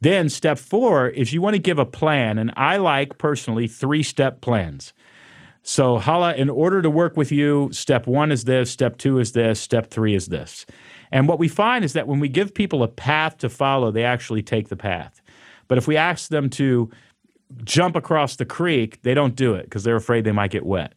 [0.00, 4.02] Then, step four is you want to give a plan, and I like personally three
[4.02, 4.94] step plans.
[5.62, 9.32] So, Hala, in order to work with you, step one is this, step two is
[9.32, 10.64] this, step three is this.
[11.12, 14.04] And what we find is that when we give people a path to follow, they
[14.04, 15.20] actually take the path.
[15.68, 16.90] But if we ask them to
[17.64, 20.94] jump across the creek, they don't do it because they're afraid they might get wet.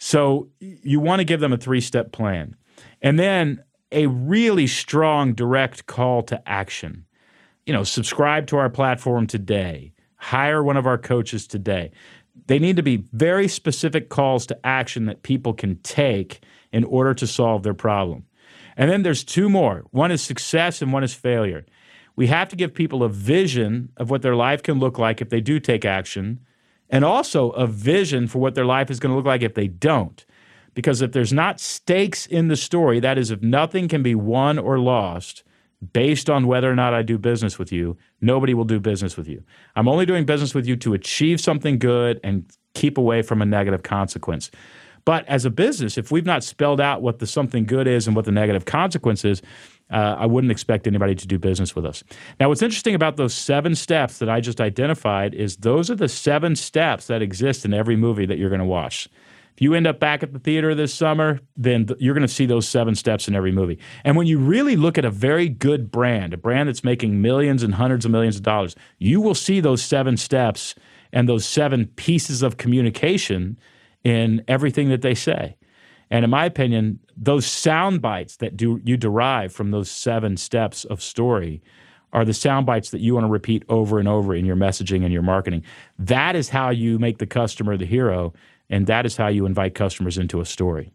[0.00, 2.56] So, you want to give them a three step plan.
[3.00, 7.03] And then a really strong direct call to action.
[7.66, 11.92] You know, subscribe to our platform today, hire one of our coaches today
[12.46, 17.14] they need to be very specific calls to action that people can take in order
[17.14, 18.24] to solve their problem.
[18.76, 21.64] And then there's two more one is success and one is failure.
[22.16, 25.30] We have to give people a vision of what their life can look like if
[25.30, 26.40] they do take action,
[26.88, 29.66] and also a vision for what their life is going to look like if they
[29.66, 30.24] don't.
[30.74, 34.58] Because if there's not stakes in the story, that is, if nothing can be won
[34.58, 35.42] or lost,
[35.92, 39.28] based on whether or not I do business with you, nobody will do business with
[39.28, 39.42] you.
[39.76, 43.46] I'm only doing business with you to achieve something good and keep away from a
[43.46, 44.50] negative consequence.
[45.04, 48.16] But as a business, if we've not spelled out what the something good is and
[48.16, 49.42] what the negative consequence is,
[49.90, 52.02] uh, I wouldn't expect anybody to do business with us.
[52.40, 56.08] Now, what's interesting about those seven steps that I just identified is those are the
[56.08, 59.08] seven steps that exist in every movie that you're going to watch.
[59.54, 62.32] If you end up back at the theater this summer, then th- you're going to
[62.32, 63.78] see those seven steps in every movie.
[64.02, 67.62] And when you really look at a very good brand, a brand that's making millions
[67.62, 70.74] and hundreds of millions of dollars, you will see those seven steps
[71.12, 73.56] and those seven pieces of communication
[74.02, 75.56] in everything that they say.
[76.10, 80.84] And in my opinion, those sound bites that do you derive from those seven steps
[80.84, 81.62] of story
[82.12, 85.02] are the sound bites that you want to repeat over and over in your messaging
[85.02, 85.64] and your marketing.
[85.98, 88.32] That is how you make the customer the hero,
[88.74, 90.92] and that is how you invite customers into a story.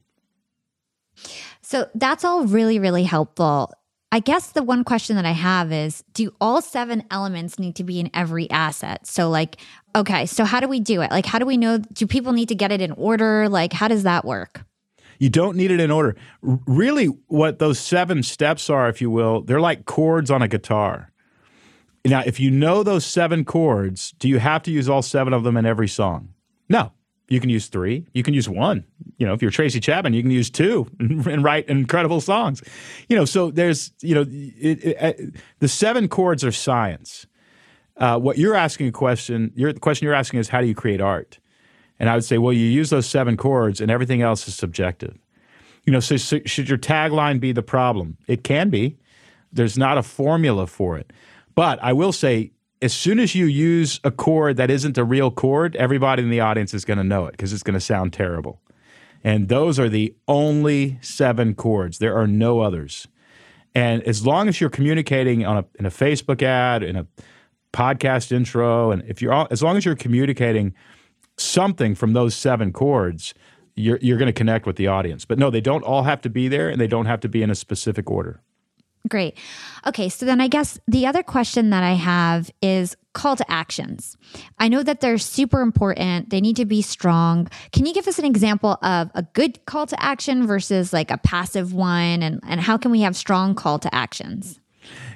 [1.61, 3.71] So that's all really, really helpful.
[4.11, 7.85] I guess the one question that I have is do all seven elements need to
[7.85, 9.07] be in every asset?
[9.07, 9.57] So, like,
[9.95, 11.09] okay, so how do we do it?
[11.09, 11.77] Like, how do we know?
[11.77, 13.47] Do people need to get it in order?
[13.47, 14.65] Like, how does that work?
[15.19, 16.17] You don't need it in order.
[16.45, 20.49] R- really, what those seven steps are, if you will, they're like chords on a
[20.49, 21.13] guitar.
[22.03, 25.45] Now, if you know those seven chords, do you have to use all seven of
[25.45, 26.33] them in every song?
[26.67, 26.91] No.
[27.29, 28.05] You can use three.
[28.13, 28.83] You can use one.
[29.17, 32.63] You know, if you're Tracy Chapman, you can use two and, write incredible songs.
[33.07, 37.27] You know, so there's, you know, it, it, it, the seven chords are science.
[37.97, 41.01] Uh, what you're asking a question, the question you're asking is how do you create
[41.01, 41.37] art?
[41.99, 45.17] And I would say, well, you use those seven chords, and everything else is subjective.
[45.85, 48.17] You know, so, so should your tagline be the problem?
[48.27, 48.97] It can be.
[49.51, 51.11] There's not a formula for it.
[51.55, 55.31] But I will say, as soon as you use a chord that isn't a real
[55.31, 58.13] chord, everybody in the audience is going to know it because it's going to sound
[58.13, 58.61] terrible.
[59.23, 61.97] And those are the only seven chords.
[61.97, 63.07] There are no others.
[63.75, 67.05] And as long as you're communicating on a, in a Facebook ad, in a
[67.73, 70.73] podcast intro, and if you're all, as long as you're communicating
[71.37, 73.33] something from those seven chords,
[73.75, 75.25] you're you're going to connect with the audience.
[75.25, 77.43] But no, they don't all have to be there, and they don't have to be
[77.43, 78.41] in a specific order.
[79.07, 79.37] Great.
[79.87, 84.17] Okay, so then I guess the other question that I have is call to actions.
[84.59, 87.47] I know that they're super important, they need to be strong.
[87.71, 91.17] Can you give us an example of a good call to action versus like a
[91.17, 92.21] passive one?
[92.21, 94.59] And, and how can we have strong call to actions?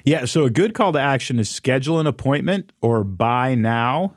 [0.04, 4.14] Yeah, so a good call to action is schedule an appointment or buy now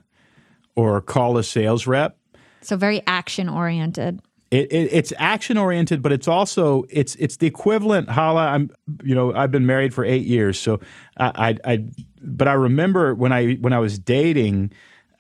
[0.76, 2.18] or call a sales rep.
[2.62, 4.22] So very action oriented.
[4.50, 8.10] It, it, it's action oriented, but it's also it's it's the equivalent.
[8.10, 8.72] Hala, I'm
[9.04, 10.80] you know I've been married for eight years, so
[11.18, 11.86] I, I, I
[12.22, 14.72] but I remember when I when I was dating,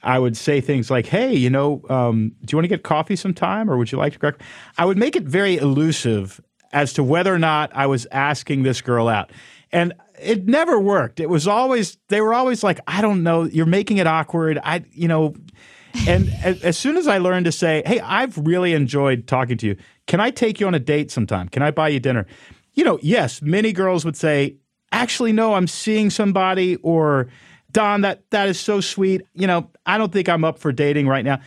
[0.01, 3.17] I would say things like, "Hey, you know, um, do you want to get coffee
[3.17, 4.41] sometime, or would you like to?" Correct?
[4.77, 6.39] I would make it very elusive
[6.71, 9.31] as to whether or not I was asking this girl out,
[9.73, 11.19] and it never worked.
[11.19, 14.85] It was always they were always like, "I don't know, you're making it awkward." I,
[14.93, 15.35] you know
[16.07, 19.75] and as, soon as I learned to say, "Hey, I've really enjoyed talking to you.
[20.05, 21.49] Can I take you on a date sometime?
[21.49, 22.25] Can I buy you dinner?"
[22.73, 24.57] You know, yes, many girls would say,
[24.91, 27.27] "Actually, no, I'm seeing somebody," or
[27.71, 29.21] "Don, that that is so sweet.
[29.33, 31.39] You know, I don't think I'm up for dating right now."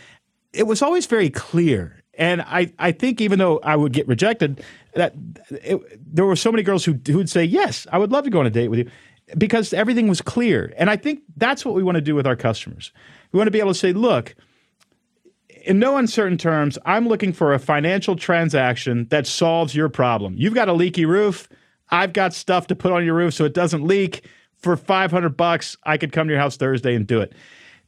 [0.52, 1.96] It was always very clear.
[2.14, 4.62] And I, I think even though I would get rejected,
[4.94, 5.14] that
[5.50, 5.80] it,
[6.14, 8.46] there were so many girls who would say, "Yes, I would love to go on
[8.46, 8.90] a date with you."
[9.38, 10.72] because everything was clear.
[10.76, 12.92] And I think that's what we want to do with our customers.
[13.32, 14.34] We want to be able to say, look,
[15.64, 20.34] in no uncertain terms, I'm looking for a financial transaction that solves your problem.
[20.36, 21.48] You've got a leaky roof.
[21.90, 24.24] I've got stuff to put on your roof so it doesn't leak.
[24.58, 27.32] For 500 bucks, I could come to your house Thursday and do it.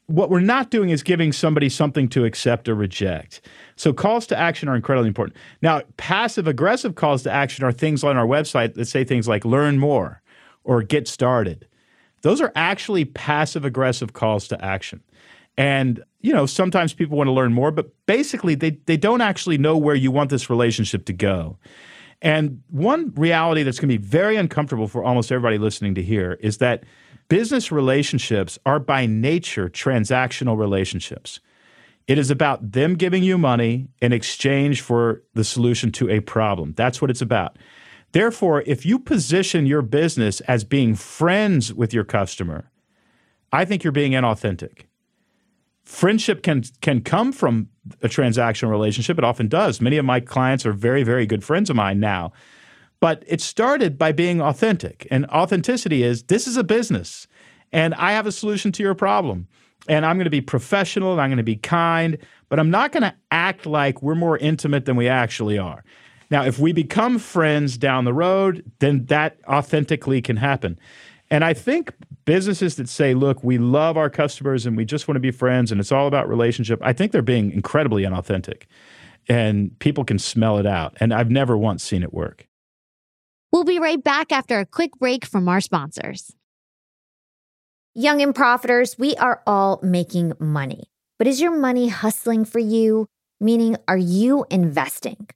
[0.07, 3.43] What we're not doing is giving somebody something to accept or reject.
[3.77, 5.37] So calls to action are incredibly important.
[5.61, 9.45] Now, passive aggressive calls to action are things on our website that say things like
[9.45, 10.23] learn more
[10.65, 11.69] or get started.
[12.23, 15.03] Those are actually passive aggressive calls to action.
[15.57, 19.59] And, you know, sometimes people want to learn more, but basically they, they don't actually
[19.59, 21.59] know where you want this relationship to go.
[22.23, 26.35] And one reality that's going to be very uncomfortable for almost everybody listening to hear
[26.41, 26.85] is that
[27.29, 31.41] business relationships are by nature transactional relationships.
[32.07, 36.75] It is about them giving you money in exchange for the solution to a problem.
[36.77, 37.59] That's what it's about.
[38.13, 42.71] Therefore, if you position your business as being friends with your customer,
[43.53, 44.85] I think you're being inauthentic.
[45.85, 47.69] Friendship can can come from
[48.03, 49.19] a transactional relationship.
[49.19, 49.81] It often does.
[49.81, 52.33] Many of my clients are very, very good friends of mine now.
[53.01, 55.09] But it started by being authentic.
[55.11, 57.27] And authenticity is this is a business
[57.73, 59.49] and I have a solution to your problem.
[59.89, 62.17] And I'm going to be professional and I'm going to be kind,
[62.49, 65.83] but I'm not going to act like we're more intimate than we actually are.
[66.31, 70.79] Now, if we become friends down the road, then that authentically can happen.
[71.31, 71.93] And I think
[72.25, 75.71] businesses that say, look, we love our customers and we just want to be friends
[75.73, 78.67] and it's all about relationship, I think they're being incredibly unauthentic.
[79.29, 80.97] And people can smell it out.
[80.99, 82.49] And I've never once seen it work.
[83.53, 86.35] We'll be right back after a quick break from our sponsors.
[87.95, 90.85] Young and profiters, we are all making money.
[91.19, 93.07] But is your money hustling for you?
[93.43, 95.29] meaning are you investing?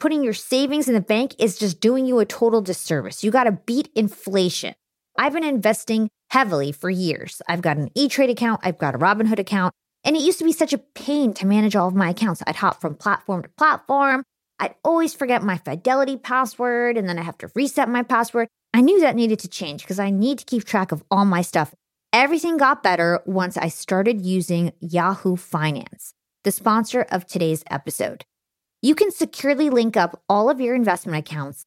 [0.00, 3.22] Putting your savings in the bank is just doing you a total disservice.
[3.22, 4.74] You got to beat inflation.
[5.20, 7.42] I've been investing heavily for years.
[7.46, 10.46] I've got an E Trade account, I've got a Robinhood account, and it used to
[10.46, 12.42] be such a pain to manage all of my accounts.
[12.46, 14.22] I'd hop from platform to platform.
[14.58, 18.48] I'd always forget my Fidelity password, and then I have to reset my password.
[18.72, 21.42] I knew that needed to change because I need to keep track of all my
[21.42, 21.74] stuff.
[22.14, 26.14] Everything got better once I started using Yahoo Finance,
[26.44, 28.24] the sponsor of today's episode.
[28.80, 31.66] You can securely link up all of your investment accounts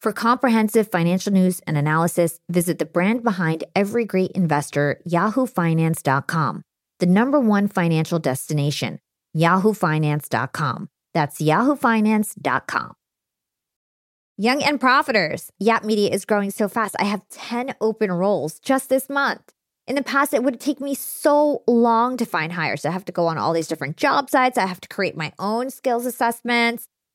[0.00, 6.62] For comprehensive financial news and analysis, visit the brand behind every great investor, yahoofinance.com,
[7.00, 9.00] the number one financial destination,
[9.36, 10.88] yahoofinance.com.
[11.14, 12.92] That's yahoofinance.com.
[14.40, 15.50] Young and profiters.
[15.58, 16.94] Yap Media is growing so fast.
[17.00, 19.52] I have 10 open roles just this month.
[19.88, 22.84] In the past, it would take me so long to find hires.
[22.84, 24.56] I have to go on all these different job sites.
[24.56, 26.86] I have to create my own skills assessments.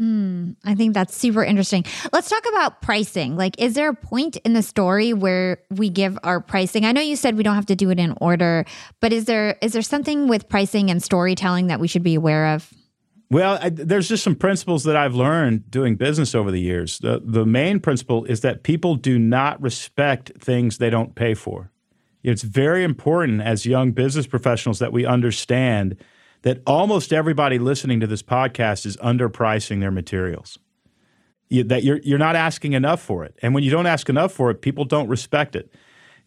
[0.00, 1.84] Mm, I think that's super interesting.
[2.12, 3.36] Let's talk about pricing.
[3.36, 6.84] Like, is there a point in the story where we give our pricing?
[6.84, 8.64] I know you said we don't have to do it in order,
[9.00, 12.54] but is there is there something with pricing and storytelling that we should be aware
[12.54, 12.72] of?
[13.30, 16.98] Well, I, there's just some principles that I've learned doing business over the years.
[16.98, 21.70] The, the main principle is that people do not respect things they don't pay for.
[22.22, 25.96] It's very important as young business professionals that we understand
[26.42, 30.58] that almost everybody listening to this podcast is underpricing their materials.
[31.48, 34.32] You, that you're you're not asking enough for it, and when you don't ask enough
[34.32, 35.72] for it, people don't respect it.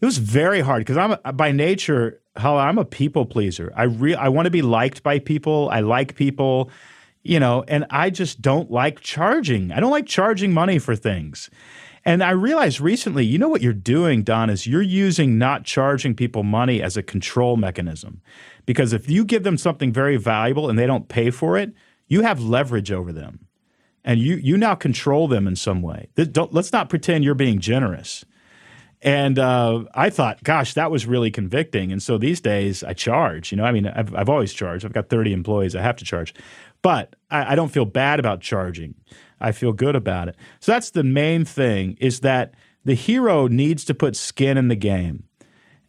[0.00, 3.72] It was very hard because I'm by nature, how I'm a people pleaser.
[3.76, 5.68] I re, I want to be liked by people.
[5.70, 6.70] I like people
[7.22, 9.72] you know, and I just don't like charging.
[9.72, 11.50] I don't like charging money for things.
[12.04, 16.14] And I realized recently, you know what you're doing, Don, is you're using not charging
[16.14, 18.20] people money as a control mechanism.
[18.66, 21.72] Because if you give them something very valuable and they don't pay for it,
[22.08, 23.46] you have leverage over them.
[24.04, 26.08] And you you now control them in some way.
[26.16, 28.24] Don't, let's not pretend you're being generous.
[29.00, 31.90] And uh, I thought, gosh, that was really convicting.
[31.90, 33.50] And so these days I charge.
[33.50, 34.84] You know, I mean, I've, I've always charged.
[34.84, 35.74] I've got 30 employees.
[35.74, 36.34] I have to charge.
[36.82, 38.94] But I, I don't feel bad about charging.
[39.42, 40.36] I feel good about it.
[40.60, 44.76] So that's the main thing is that the hero needs to put skin in the
[44.76, 45.24] game.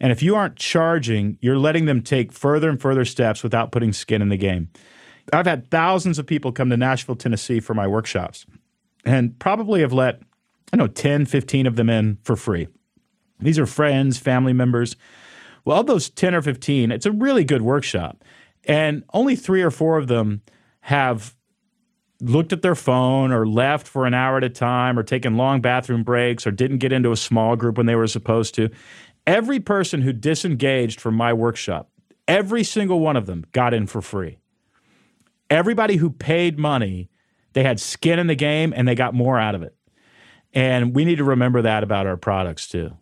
[0.00, 3.92] And if you aren't charging, you're letting them take further and further steps without putting
[3.92, 4.68] skin in the game.
[5.32, 8.44] I've had thousands of people come to Nashville, Tennessee for my workshops
[9.04, 10.20] and probably have let,
[10.72, 12.68] I know, 10, 15 of them in for free.
[13.40, 14.96] These are friends, family members.
[15.64, 18.24] Well, of those 10 or 15, it's a really good workshop.
[18.64, 20.42] And only three or four of them
[20.80, 21.34] have
[22.28, 25.60] looked at their phone or left for an hour at a time or taken long
[25.60, 28.70] bathroom breaks or didn't get into a small group when they were supposed to.
[29.26, 31.90] Every person who disengaged from my workshop,
[32.28, 34.38] every single one of them got in for free.
[35.50, 37.10] Everybody who paid money,
[37.52, 39.74] they had skin in the game and they got more out of it.
[40.52, 42.96] And we need to remember that about our products too.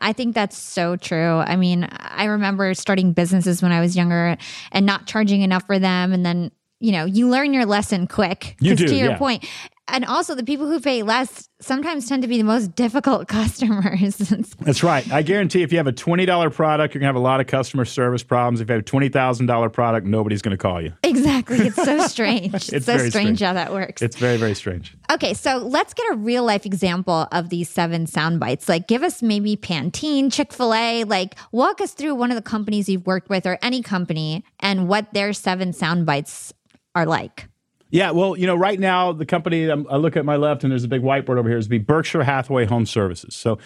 [0.00, 1.38] I think that's so true.
[1.38, 4.36] I mean, I remember starting businesses when I was younger
[4.72, 6.12] and not charging enough for them.
[6.12, 6.50] And then,
[6.80, 8.56] you know, you learn your lesson quick.
[8.60, 9.18] You do, To your yeah.
[9.18, 9.46] point.
[9.92, 13.26] And also, the people who pay less sometimes tend to be the most difficult
[13.64, 14.16] customers.
[14.60, 15.10] That's right.
[15.12, 17.48] I guarantee if you have a $20 product, you're going to have a lot of
[17.48, 18.60] customer service problems.
[18.60, 20.92] If you have a $20,000 product, nobody's going to call you.
[21.02, 21.58] exactly.
[21.58, 22.54] It's so strange.
[22.54, 23.40] it's, It's so strange.
[23.40, 24.00] how that works.
[24.00, 24.94] It's very, very strange.
[25.12, 28.68] Okay, so let's get a real life example of these seven sound bites.
[28.68, 31.02] Like, give us maybe Pantene, Chick fil A.
[31.02, 34.86] Like, walk us through one of the companies you've worked with or any company and
[34.86, 36.52] what their seven sound bites
[36.94, 37.48] are like.
[37.90, 40.84] Yeah, well, you know, right now the company I look at my left and there's
[40.84, 43.34] a big whiteboard over here is be Berkshire Hathaway Home Services.
[43.34, 43.58] So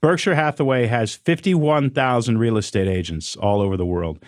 [0.00, 4.18] Berkshire Hathaway has 51,000 real estate agents all over the world.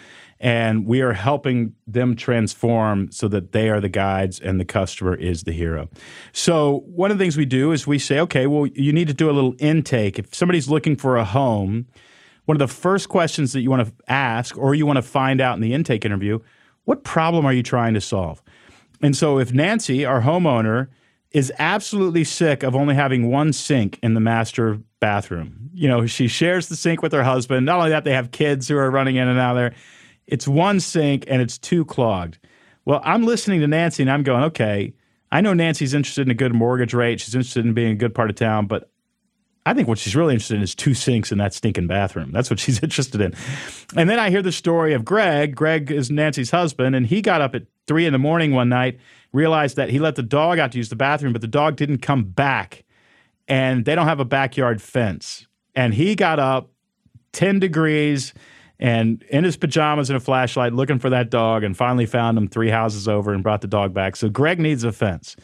[0.42, 5.14] And we are helping them transform so that they are the guides and the customer
[5.14, 5.90] is the hero.
[6.32, 9.14] So, one of the things we do is we say, okay, well, you need to
[9.14, 10.18] do a little intake.
[10.18, 11.88] If somebody's looking for a home,
[12.46, 15.42] one of the first questions that you want to ask or you want to find
[15.42, 16.38] out in the intake interview,
[16.91, 18.43] what problem are you trying to solve?
[19.01, 20.88] And so if Nancy, our homeowner,
[21.30, 26.26] is absolutely sick of only having one sink in the master bathroom, you know, she
[26.26, 27.64] shares the sink with her husband.
[27.64, 29.72] Not only that, they have kids who are running in and out there.
[30.26, 32.41] It's one sink and it's too clogged.
[32.84, 34.93] Well, I'm listening to Nancy and I'm going, okay,
[35.30, 37.20] I know Nancy's interested in a good mortgage rate.
[37.20, 38.91] She's interested in being a good part of town, but
[39.67, 42.33] I think what she's really interested in is two sinks in that stinking bathroom.
[42.33, 43.35] That's what she's interested in.
[43.97, 45.55] And then I hear the story of Greg.
[45.55, 48.99] Greg is Nancy's husband, and he got up at three in the morning one night,
[49.33, 51.99] realized that he let the dog out to use the bathroom, but the dog didn't
[51.99, 52.85] come back.
[53.49, 55.47] And they don't have a backyard fence.
[55.75, 56.71] And he got up
[57.33, 58.33] 10 degrees
[58.79, 62.49] and in his pajamas and a flashlight looking for that dog and finally found him
[62.49, 64.17] three houses over and brought the dog back.
[64.17, 65.37] So Greg needs a fence.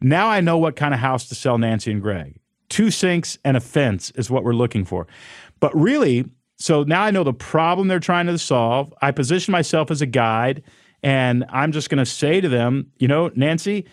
[0.00, 2.38] Now I know what kind of house to sell Nancy and Greg.
[2.68, 5.06] Two sinks and a fence is what we're looking for.
[5.60, 6.24] But really,
[6.56, 8.92] so now I know the problem they're trying to solve.
[9.02, 10.62] I position myself as a guide,
[11.02, 13.86] and I'm just going to say to them, you know, Nancy,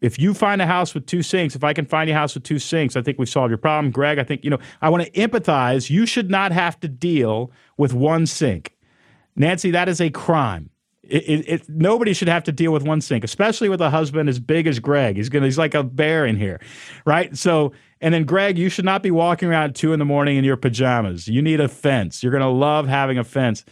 [0.00, 2.42] if you find a house with two sinks, if I can find a house with
[2.42, 3.92] two sinks, I think we've solved your problem.
[3.92, 5.90] Greg, I think, you know, I want to empathize.
[5.90, 8.76] You should not have to deal with one sink.
[9.36, 10.70] Nancy, that is a crime.
[11.04, 14.28] It, it, it, nobody should have to deal with one sink, especially with a husband
[14.28, 15.16] as big as Greg.
[15.16, 16.60] He's gonna, he's like a bear in here,
[17.04, 17.36] right?
[17.36, 20.36] So, and then Greg, you should not be walking around at two in the morning
[20.36, 21.28] in your pajamas.
[21.28, 22.22] You need a fence.
[22.22, 23.64] You're gonna love having a fence.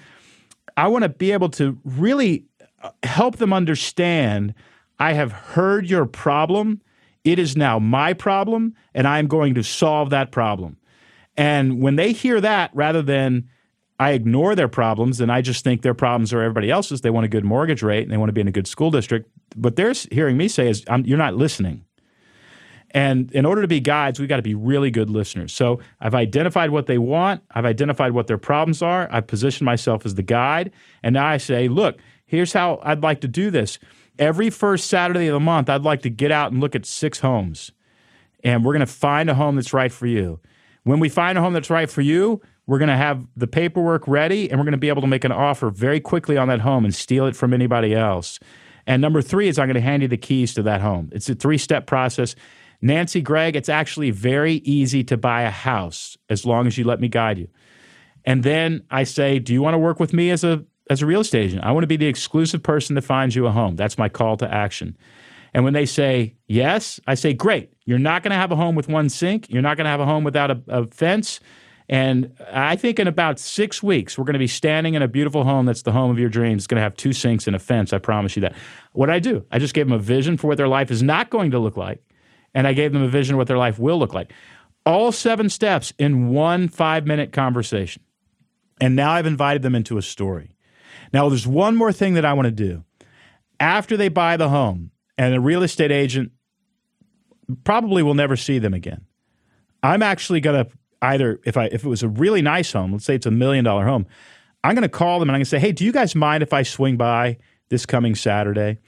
[0.77, 2.47] I want to be able to really
[2.83, 4.55] uh, help them understand.
[4.99, 6.81] I have heard your problem.
[7.25, 10.79] It is now my problem, and I'm going to solve that problem.
[11.37, 13.49] And when they hear that, rather than
[14.01, 17.03] I ignore their problems and I just think their problems are everybody else's.
[17.03, 18.91] They want a good mortgage rate and they want to be in a good school
[18.91, 19.31] district.
[19.57, 21.85] What they're hearing me say is, you're not listening.
[22.93, 25.53] And in order to be guides, we've got to be really good listeners.
[25.53, 30.05] So I've identified what they want, I've identified what their problems are, I've positioned myself
[30.05, 30.73] as the guide.
[31.03, 33.79] And now I say, look, here's how I'd like to do this.
[34.19, 37.21] Every first Saturday of the month, I'd like to get out and look at six
[37.21, 37.73] homes.
[38.43, 40.41] And we're going to find a home that's right for you.
[40.83, 44.07] When we find a home that's right for you, we're going to have the paperwork
[44.09, 46.61] ready and we're going to be able to make an offer very quickly on that
[46.61, 48.39] home and steal it from anybody else.
[48.87, 51.11] And number three is I'm going to hand you the keys to that home.
[51.13, 52.35] It's a three step process.
[52.83, 57.01] Nancy, Greg, it's actually very easy to buy a house as long as you let
[57.01, 57.49] me guide you.
[58.25, 61.07] And then I say, Do you want to work with me as a as a
[61.07, 61.65] real estate agent?
[61.65, 63.77] I want to be the exclusive person that finds you a home.
[63.77, 64.97] That's my call to action.
[65.53, 67.73] And when they say yes, I say, Great.
[67.85, 69.51] You're not going to have a home with one sink.
[69.51, 71.41] You're not going to have a home without a, a fence.
[71.89, 75.43] And I think in about six weeks, we're going to be standing in a beautiful
[75.43, 76.61] home that's the home of your dreams.
[76.61, 77.93] It's going to have two sinks and a fence.
[77.93, 78.55] I promise you that.
[78.93, 81.31] What I do, I just gave them a vision for what their life is not
[81.31, 82.01] going to look like.
[82.55, 84.33] And I gave them a vision of what their life will look like.
[84.85, 88.03] All seven steps in one five minute conversation.
[88.81, 90.57] And now I've invited them into a story.
[91.13, 92.85] Now, there's one more thing that I want to do.
[93.59, 94.91] After they buy the home,
[95.21, 96.33] and a real estate agent
[97.63, 99.05] probably will never see them again.
[99.83, 100.71] I'm actually going to
[101.03, 103.65] either if I if it was a really nice home, let's say it's a million
[103.65, 104.07] dollar home,
[104.65, 106.43] I'm going to call them and I'm going to say, "Hey, do you guys mind
[106.43, 107.37] if I swing by
[107.69, 108.79] this coming Saturday?"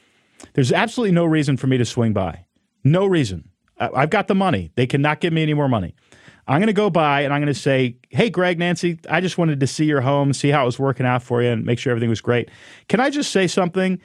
[0.55, 2.47] There's absolutely no reason for me to swing by.
[2.83, 3.51] No reason.
[3.95, 4.71] I've got the money.
[4.77, 5.95] They cannot give me any more money.
[6.47, 9.39] I'm going to go by and I'm going to say, Hey, Greg, Nancy, I just
[9.39, 11.79] wanted to see your home, see how it was working out for you, and make
[11.79, 12.51] sure everything was great.
[12.89, 14.01] Can I just say something?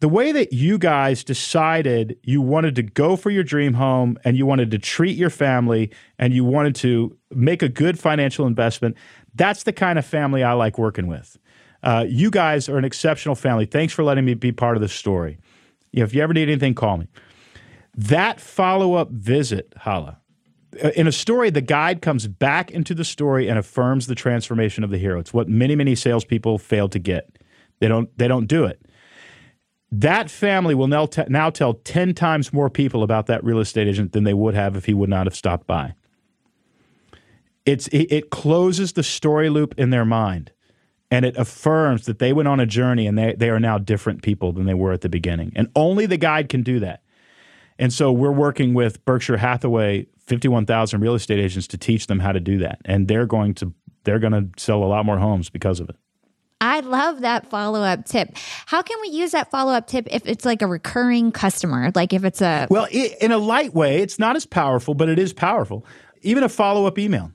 [0.00, 4.36] The way that you guys decided you wanted to go for your dream home and
[4.36, 8.96] you wanted to treat your family and you wanted to make a good financial investment,
[9.36, 11.38] that's the kind of family I like working with.
[11.84, 13.64] Uh, you guys are an exceptional family.
[13.64, 15.38] Thanks for letting me be part of the story.
[15.92, 17.06] If you ever need anything, call me.
[17.94, 20.18] That follow up visit, Hala,
[20.82, 24.82] uh, in a story, the guide comes back into the story and affirms the transformation
[24.84, 25.20] of the hero.
[25.20, 27.38] It's what many, many salespeople fail to get.
[27.80, 28.16] They don't.
[28.16, 28.80] They don't do it.
[29.90, 33.88] That family will now, t- now tell ten times more people about that real estate
[33.88, 35.94] agent than they would have if he would not have stopped by.
[37.66, 40.52] It's it, it closes the story loop in their mind,
[41.10, 44.22] and it affirms that they went on a journey and they they are now different
[44.22, 45.52] people than they were at the beginning.
[45.54, 47.01] And only the guide can do that.
[47.82, 52.30] And so we're working with Berkshire Hathaway 51,000 real estate agents to teach them how
[52.30, 52.78] to do that.
[52.84, 53.74] And they're going to
[54.04, 55.96] they're going to sell a lot more homes because of it.
[56.60, 58.36] I love that follow up tip.
[58.66, 61.90] How can we use that follow up tip if it's like a recurring customer?
[61.92, 62.68] Like if it's a.
[62.70, 65.84] Well, it, in a light way, it's not as powerful, but it is powerful.
[66.20, 67.32] Even a follow up email.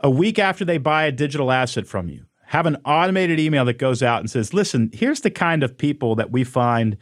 [0.00, 3.78] A week after they buy a digital asset from you, have an automated email that
[3.78, 6.98] goes out and says, listen, here's the kind of people that we find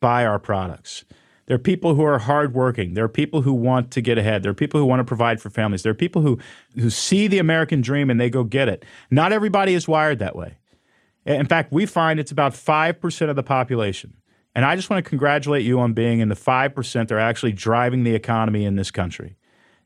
[0.00, 1.04] buy our products.
[1.48, 2.92] There are people who are hardworking.
[2.92, 4.42] There are people who want to get ahead.
[4.42, 5.82] There are people who want to provide for families.
[5.82, 6.38] There are people who,
[6.74, 8.84] who see the American dream and they go get it.
[9.10, 10.58] Not everybody is wired that way.
[11.24, 14.14] In fact, we find it's about 5% of the population.
[14.54, 17.52] And I just want to congratulate you on being in the 5% that are actually
[17.52, 19.36] driving the economy in this country.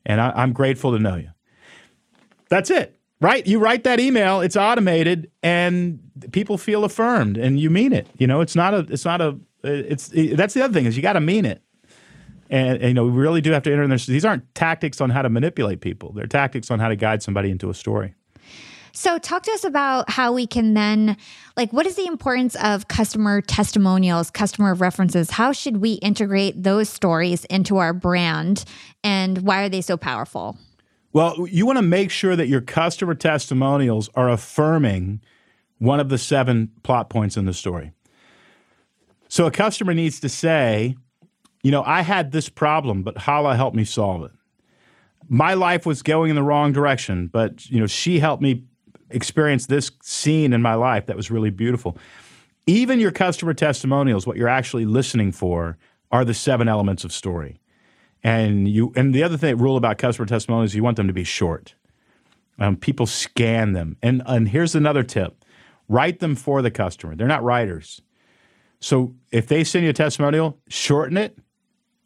[0.04, 1.30] And I, I'm grateful to know you.
[2.48, 3.46] That's it, right?
[3.46, 6.00] You write that email, it's automated, and
[6.32, 8.08] people feel affirmed, and you mean it.
[8.18, 10.96] You know, it's not a, it's not a, it's it, that's the other thing is
[10.96, 11.62] you got to mean it.
[12.50, 14.04] And, and, you know, we really do have to enter in this.
[14.04, 16.12] These aren't tactics on how to manipulate people.
[16.12, 18.14] They're tactics on how to guide somebody into a story.
[18.94, 21.16] So, talk to us about how we can then,
[21.56, 25.30] like, what is the importance of customer testimonials, customer references?
[25.30, 28.66] How should we integrate those stories into our brand,
[29.02, 30.58] and why are they so powerful?
[31.14, 35.22] Well, you want to make sure that your customer testimonials are affirming
[35.78, 37.92] one of the seven plot points in the story.
[39.32, 40.94] So a customer needs to say,
[41.62, 44.30] you know, I had this problem, but Hala helped me solve it.
[45.26, 48.64] My life was going in the wrong direction, but you know, she helped me
[49.08, 51.96] experience this scene in my life that was really beautiful.
[52.66, 55.78] Even your customer testimonials, what you're actually listening for,
[56.10, 57.58] are the seven elements of story.
[58.22, 61.24] And you and the other thing rule about customer testimonials, you want them to be
[61.24, 61.74] short.
[62.58, 63.96] Um, people scan them.
[64.02, 65.42] And and here's another tip:
[65.88, 67.16] write them for the customer.
[67.16, 68.02] They're not writers.
[68.82, 71.38] So if they send you a testimonial, shorten it,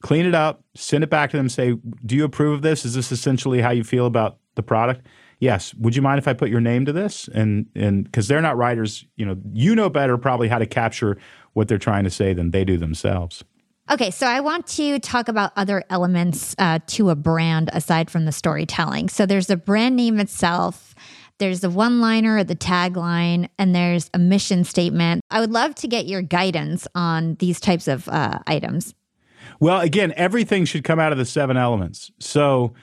[0.03, 1.75] clean it up, send it back to them, say,
[2.05, 2.85] Do you approve of this?
[2.85, 5.07] Is this essentially how you feel about the product?
[5.41, 5.75] Yes.
[5.75, 7.29] Would you mind if I put your name to this?
[7.29, 11.19] And and because they're not writers, you know, you know better probably how to capture
[11.55, 13.43] what they're trying to say than they do themselves.
[13.89, 18.25] Okay, so I want to talk about other elements uh, to a brand aside from
[18.25, 19.09] the storytelling.
[19.09, 20.95] So there's the brand name itself,
[21.39, 25.23] there's the one liner, the tagline, and there's a mission statement.
[25.31, 28.95] I would love to get your guidance on these types of uh, items.
[29.61, 32.11] Well, again, everything should come out of the seven elements.
[32.19, 32.75] So,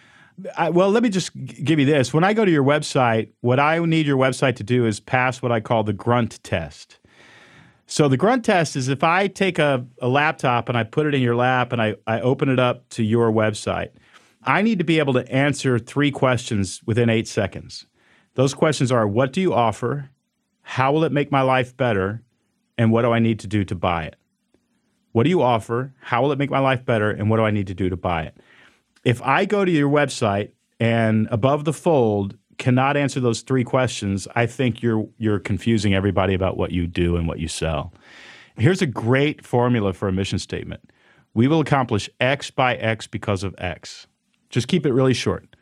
[0.58, 2.14] I, well, let me just give you this.
[2.14, 5.42] When I go to your website, what I need your website to do is pass
[5.42, 7.00] what I call the grunt test.
[7.86, 11.14] So, the grunt test is if I take a, a laptop and I put it
[11.14, 13.90] in your lap and I, I open it up to your website,
[14.44, 17.86] I need to be able to answer three questions within eight seconds.
[18.36, 20.10] Those questions are what do you offer?
[20.62, 22.24] How will it make my life better?
[22.78, 24.16] And what do I need to do to buy it?
[25.12, 25.94] What do you offer?
[26.02, 27.12] How will it make my life better?
[27.12, 28.38] And what do I need to do to buy it?
[29.04, 34.28] If I go to your website and above the fold cannot answer those three questions,
[34.36, 37.94] I think you're you're confusing everybody about what you do and what you sell.
[38.58, 40.92] Here's a great formula for a mission statement.
[41.34, 44.08] We will accomplish X by X because of X.
[44.50, 45.56] Just keep it really short.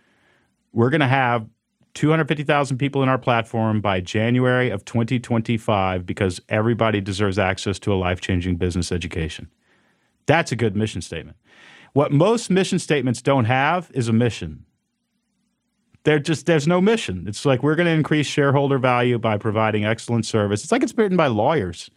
[0.73, 1.47] We're going to have
[1.93, 7.95] 250,000 people in our platform by January of 2025 because everybody deserves access to a
[7.95, 9.49] life changing business education.
[10.25, 11.37] That's a good mission statement.
[11.93, 14.65] What most mission statements don't have is a mission.
[16.03, 17.25] They're just there's no mission.
[17.27, 20.63] It's like we're going to increase shareholder value by providing excellent service.
[20.63, 21.91] It's like it's written by lawyers.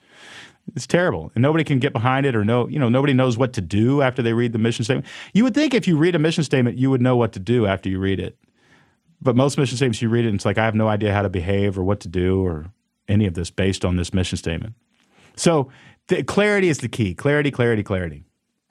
[0.74, 3.53] It's terrible, and nobody can get behind it, or know you know nobody knows what
[3.55, 5.07] to do after they read the mission statement.
[5.32, 7.66] You would think if you read a mission statement, you would know what to do
[7.66, 8.36] after you read it.
[9.25, 11.22] But most mission statements, you read it, and it's like, I have no idea how
[11.22, 12.66] to behave or what to do or
[13.09, 14.75] any of this based on this mission statement.
[15.35, 15.70] So
[16.07, 17.14] the, clarity is the key.
[17.14, 18.22] Clarity, clarity, clarity.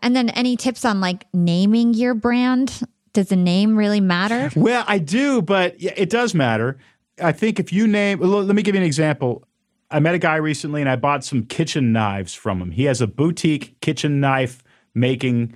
[0.02, 2.84] And then any tips on like naming your brand?
[3.14, 4.50] does the name really matter?
[4.56, 6.78] Well, I do, but it does matter.
[7.22, 9.48] I think if you name, let me give you an example.
[9.92, 12.72] I met a guy recently and I bought some kitchen knives from him.
[12.72, 14.64] He has a boutique kitchen knife
[14.96, 15.56] making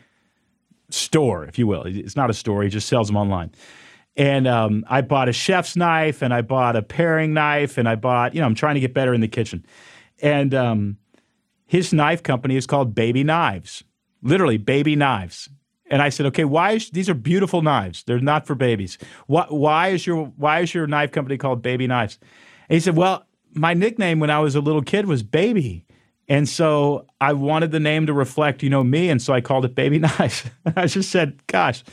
[0.91, 1.83] store, if you will.
[1.85, 3.51] It's not a store, he just sells them online.
[4.17, 7.95] And um, I bought a chef's knife and I bought a paring knife and I
[7.95, 9.63] bought, you know, I'm trying to get better in the kitchen.
[10.21, 10.97] And um,
[11.67, 13.83] his knife company is called Baby Knives,
[14.23, 15.49] literally Baby Knives.
[15.89, 18.03] And I said, okay, why is these are beautiful knives?
[18.03, 18.97] They're not for babies.
[19.27, 22.17] Why, why is your why is your knife company called Baby Knives?
[22.67, 25.85] And he said, well, my nickname when I was a little kid was Baby.
[26.27, 29.09] And so I wanted the name to reflect, you know, me.
[29.09, 30.43] And so I called it Baby Knives.
[30.75, 31.85] I just said, gosh,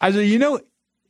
[0.00, 0.60] I said, you know,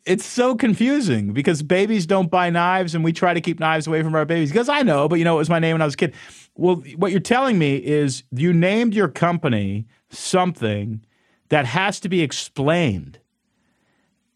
[0.06, 4.02] it's so confusing because babies don't buy knives and we try to keep knives away
[4.02, 4.50] from our babies.
[4.50, 6.14] Because I know, but you know, it was my name when I was a kid.
[6.54, 11.04] Well, what you're telling me is you named your company something
[11.48, 13.18] that has to be explained.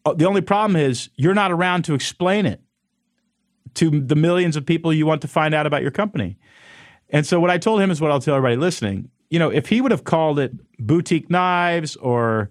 [0.05, 2.61] Uh, the only problem is you're not around to explain it
[3.75, 6.37] to the millions of people you want to find out about your company.
[7.09, 9.09] And so what I told him is what I'll tell everybody listening.
[9.29, 12.49] You know, if he would have called it boutique knives or,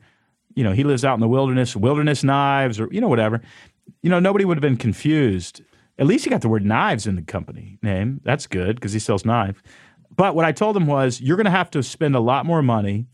[0.54, 3.40] you know, he lives out in the wilderness, wilderness knives or, you know, whatever,
[4.02, 5.62] you know, nobody would have been confused.
[5.98, 8.20] At least he got the word knives in the company name.
[8.24, 9.60] That's good because he sells knives.
[10.16, 12.62] But what I told him was, you're going to have to spend a lot more
[12.62, 13.06] money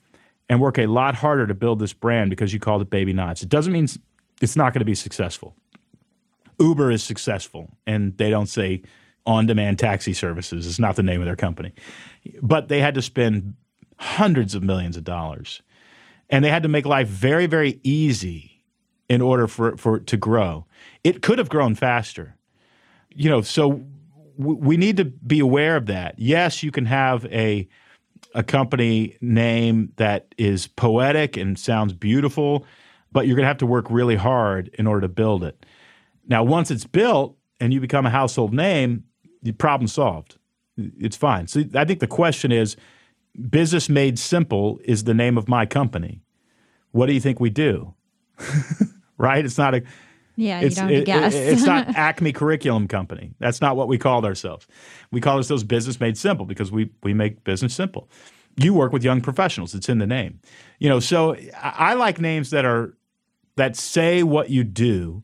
[0.48, 3.42] and work a lot harder to build this brand because you called it Baby Knives.
[3.42, 3.88] It doesn't mean
[4.40, 5.56] it's not going to be successful.
[6.58, 8.82] Uber is successful, and they don't say
[9.26, 10.66] on demand taxi services.
[10.66, 11.72] It's not the name of their company.
[12.40, 13.54] But they had to spend
[13.98, 15.62] hundreds of millions of dollars.
[16.28, 18.64] And they had to make life very, very easy
[19.08, 20.66] in order for, for it to grow.
[21.04, 22.36] It could have grown faster.
[23.10, 23.84] You know, so
[24.38, 26.18] w- we need to be aware of that.
[26.18, 27.68] Yes, you can have a
[28.34, 32.66] a company name that is poetic and sounds beautiful,
[33.10, 35.64] but you're going to have to work really hard in order to build it.
[36.28, 39.04] Now, once it's built and you become a household name,
[39.42, 40.36] the problem solved.
[40.76, 41.46] It's fine.
[41.46, 42.76] So I think the question is
[43.50, 46.22] business made simple is the name of my company.
[46.92, 47.94] What do you think we do?
[49.18, 49.44] right?
[49.44, 49.82] It's not a
[50.38, 51.34] yeah, it's, you don't it, guess.
[51.34, 53.32] It, it's not Acme Curriculum Company.
[53.38, 54.66] That's not what we called ourselves.
[55.10, 58.08] We call ourselves Business Made Simple because we we make business simple.
[58.58, 59.74] You work with young professionals.
[59.74, 60.40] It's in the name.
[60.78, 62.96] You know, so I, I like names that are
[63.56, 65.22] that say what you do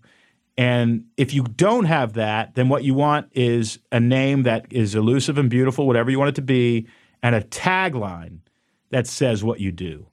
[0.57, 4.95] and if you don't have that, then what you want is a name that is
[4.95, 6.87] elusive and beautiful, whatever you want it to be,
[7.23, 8.39] and a tagline
[8.91, 10.07] that says what you do.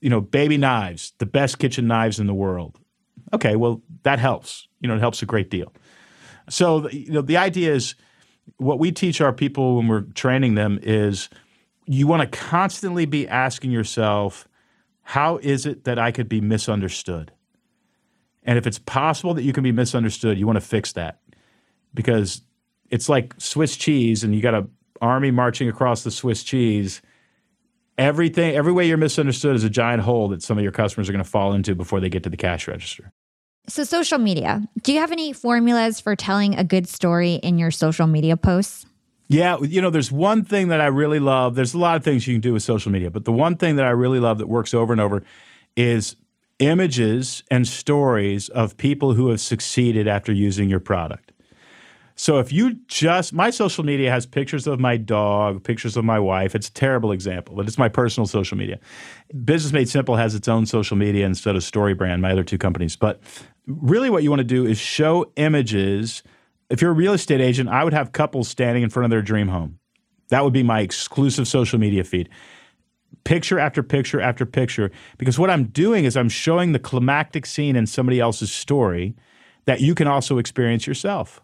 [0.00, 2.78] You know, baby knives, the best kitchen knives in the world.
[3.32, 4.68] Okay, well, that helps.
[4.80, 5.72] You know, it helps a great deal.
[6.48, 7.94] So, you know, the idea is
[8.58, 11.30] what we teach our people when we're training them is
[11.86, 14.46] you want to constantly be asking yourself,
[15.02, 17.32] how is it that I could be misunderstood?
[18.42, 21.20] And if it's possible that you can be misunderstood, you want to fix that
[21.94, 22.42] because
[22.90, 24.70] it's like Swiss cheese and you got an
[25.00, 27.02] army marching across the Swiss cheese.
[27.96, 31.12] Everything, every way you're misunderstood is a giant hole that some of your customers are
[31.12, 33.12] going to fall into before they get to the cash register.
[33.66, 34.62] So, social media.
[34.82, 38.86] Do you have any formulas for telling a good story in your social media posts?
[39.28, 41.54] Yeah, you know, there's one thing that I really love.
[41.54, 43.76] There's a lot of things you can do with social media, but the one thing
[43.76, 45.22] that I really love that works over and over
[45.76, 46.16] is
[46.58, 51.32] images and stories of people who have succeeded after using your product.
[52.16, 56.18] So if you just my social media has pictures of my dog, pictures of my
[56.18, 56.54] wife.
[56.54, 58.78] It's a terrible example, but it's my personal social media.
[59.44, 62.94] Business Made Simple has its own social media instead of StoryBrand, my other two companies.
[62.94, 63.20] But
[63.66, 66.22] really what you want to do is show images.
[66.70, 69.22] If you're a real estate agent, I would have couples standing in front of their
[69.22, 69.78] dream home.
[70.28, 72.28] That would be my exclusive social media feed
[73.22, 77.76] picture after picture after picture because what I'm doing is I'm showing the climactic scene
[77.76, 79.14] in somebody else's story
[79.66, 81.40] that you can also experience yourself.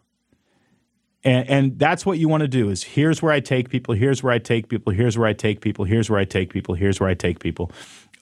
[1.22, 4.22] And, and that's what you want to do is here's where I take people, here's
[4.22, 6.98] where I take people, here's where I take people, here's where I take people, here's
[6.98, 7.70] where I take people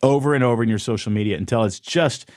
[0.03, 2.28] over and over in your social media until it's just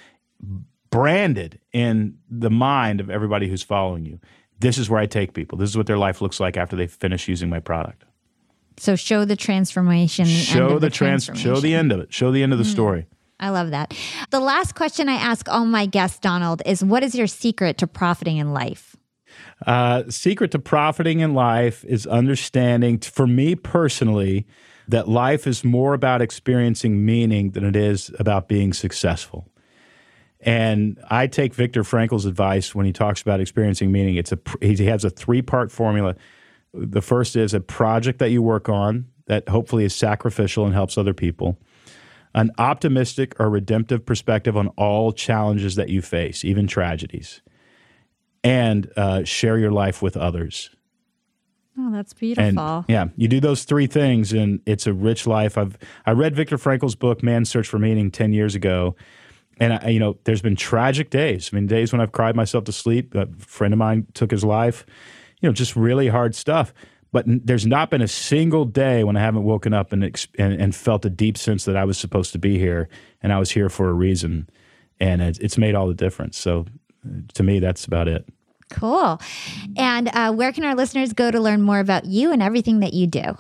[0.90, 4.20] branded in the mind of everybody who's following you.
[4.60, 5.58] This is where I take people.
[5.58, 8.04] This is what their life looks like after they finish using my product.
[8.78, 10.26] So show the transformation.
[10.26, 11.30] show the, the trans.
[11.36, 12.14] Show the end of it.
[12.14, 12.72] Show the end of the mm.
[12.72, 13.08] story.
[13.40, 13.96] I love that.
[14.30, 17.88] The last question I ask all my guests, Donald, is what is your secret to
[17.88, 18.91] profiting in life?
[19.66, 24.46] Uh, secret to profiting in life is understanding, for me personally,
[24.88, 29.48] that life is more about experiencing meaning than it is about being successful.
[30.40, 34.16] And I take Viktor Frankl's advice when he talks about experiencing meaning.
[34.16, 36.16] It's a he has a three part formula.
[36.74, 40.98] The first is a project that you work on that hopefully is sacrificial and helps
[40.98, 41.58] other people.
[42.34, 47.42] an optimistic or redemptive perspective on all challenges that you face, even tragedies,
[48.44, 50.70] and uh, share your life with others.
[51.78, 52.60] Oh, that's beautiful.
[52.60, 55.58] And yeah, you do those three things, and it's a rich life.
[55.58, 58.96] I've I read Viktor Frankl's book "Man's Search for Meaning" ten years ago,
[59.58, 61.50] and I, you know, there's been tragic days.
[61.52, 63.16] I mean, days when I've cried myself to sleep.
[63.16, 64.86] A friend of mine took his life.
[65.40, 66.74] You know, just really hard stuff.
[67.14, 70.28] But n- there's not been a single day when I haven't woken up and, ex-
[70.38, 72.90] and and felt a deep sense that I was supposed to be here
[73.22, 74.50] and I was here for a reason,
[75.00, 76.38] and it, it's made all the difference.
[76.38, 76.66] So,
[77.34, 78.28] to me, that's about it.
[78.70, 79.20] Cool.
[79.76, 82.94] And uh, where can our listeners go to learn more about you and everything that
[82.94, 83.38] you do?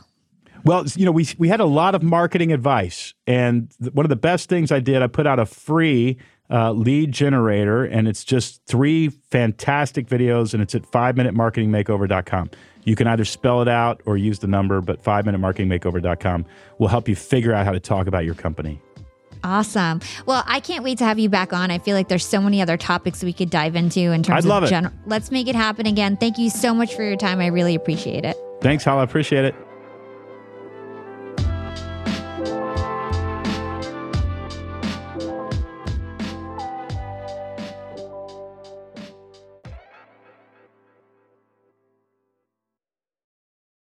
[0.63, 4.09] Well, you know, we we had a lot of marketing advice, and th- one of
[4.09, 6.17] the best things I did, I put out a free
[6.51, 12.51] uh, lead generator, and it's just three fantastic videos, and it's at five minute marketingmakeover.com.
[12.83, 16.45] You can either spell it out or use the number, but five minute marketingmakeover.com
[16.77, 18.79] will help you figure out how to talk about your company.
[19.43, 20.01] Awesome.
[20.25, 21.71] Well, I can't wait to have you back on.
[21.71, 24.49] I feel like there's so many other topics we could dive into in terms I'd
[24.49, 24.93] love of general.
[25.05, 26.17] Let's make it happen again.
[26.17, 27.39] Thank you so much for your time.
[27.39, 28.37] I really appreciate it.
[28.61, 28.99] Thanks, Hal.
[28.99, 29.55] I appreciate it.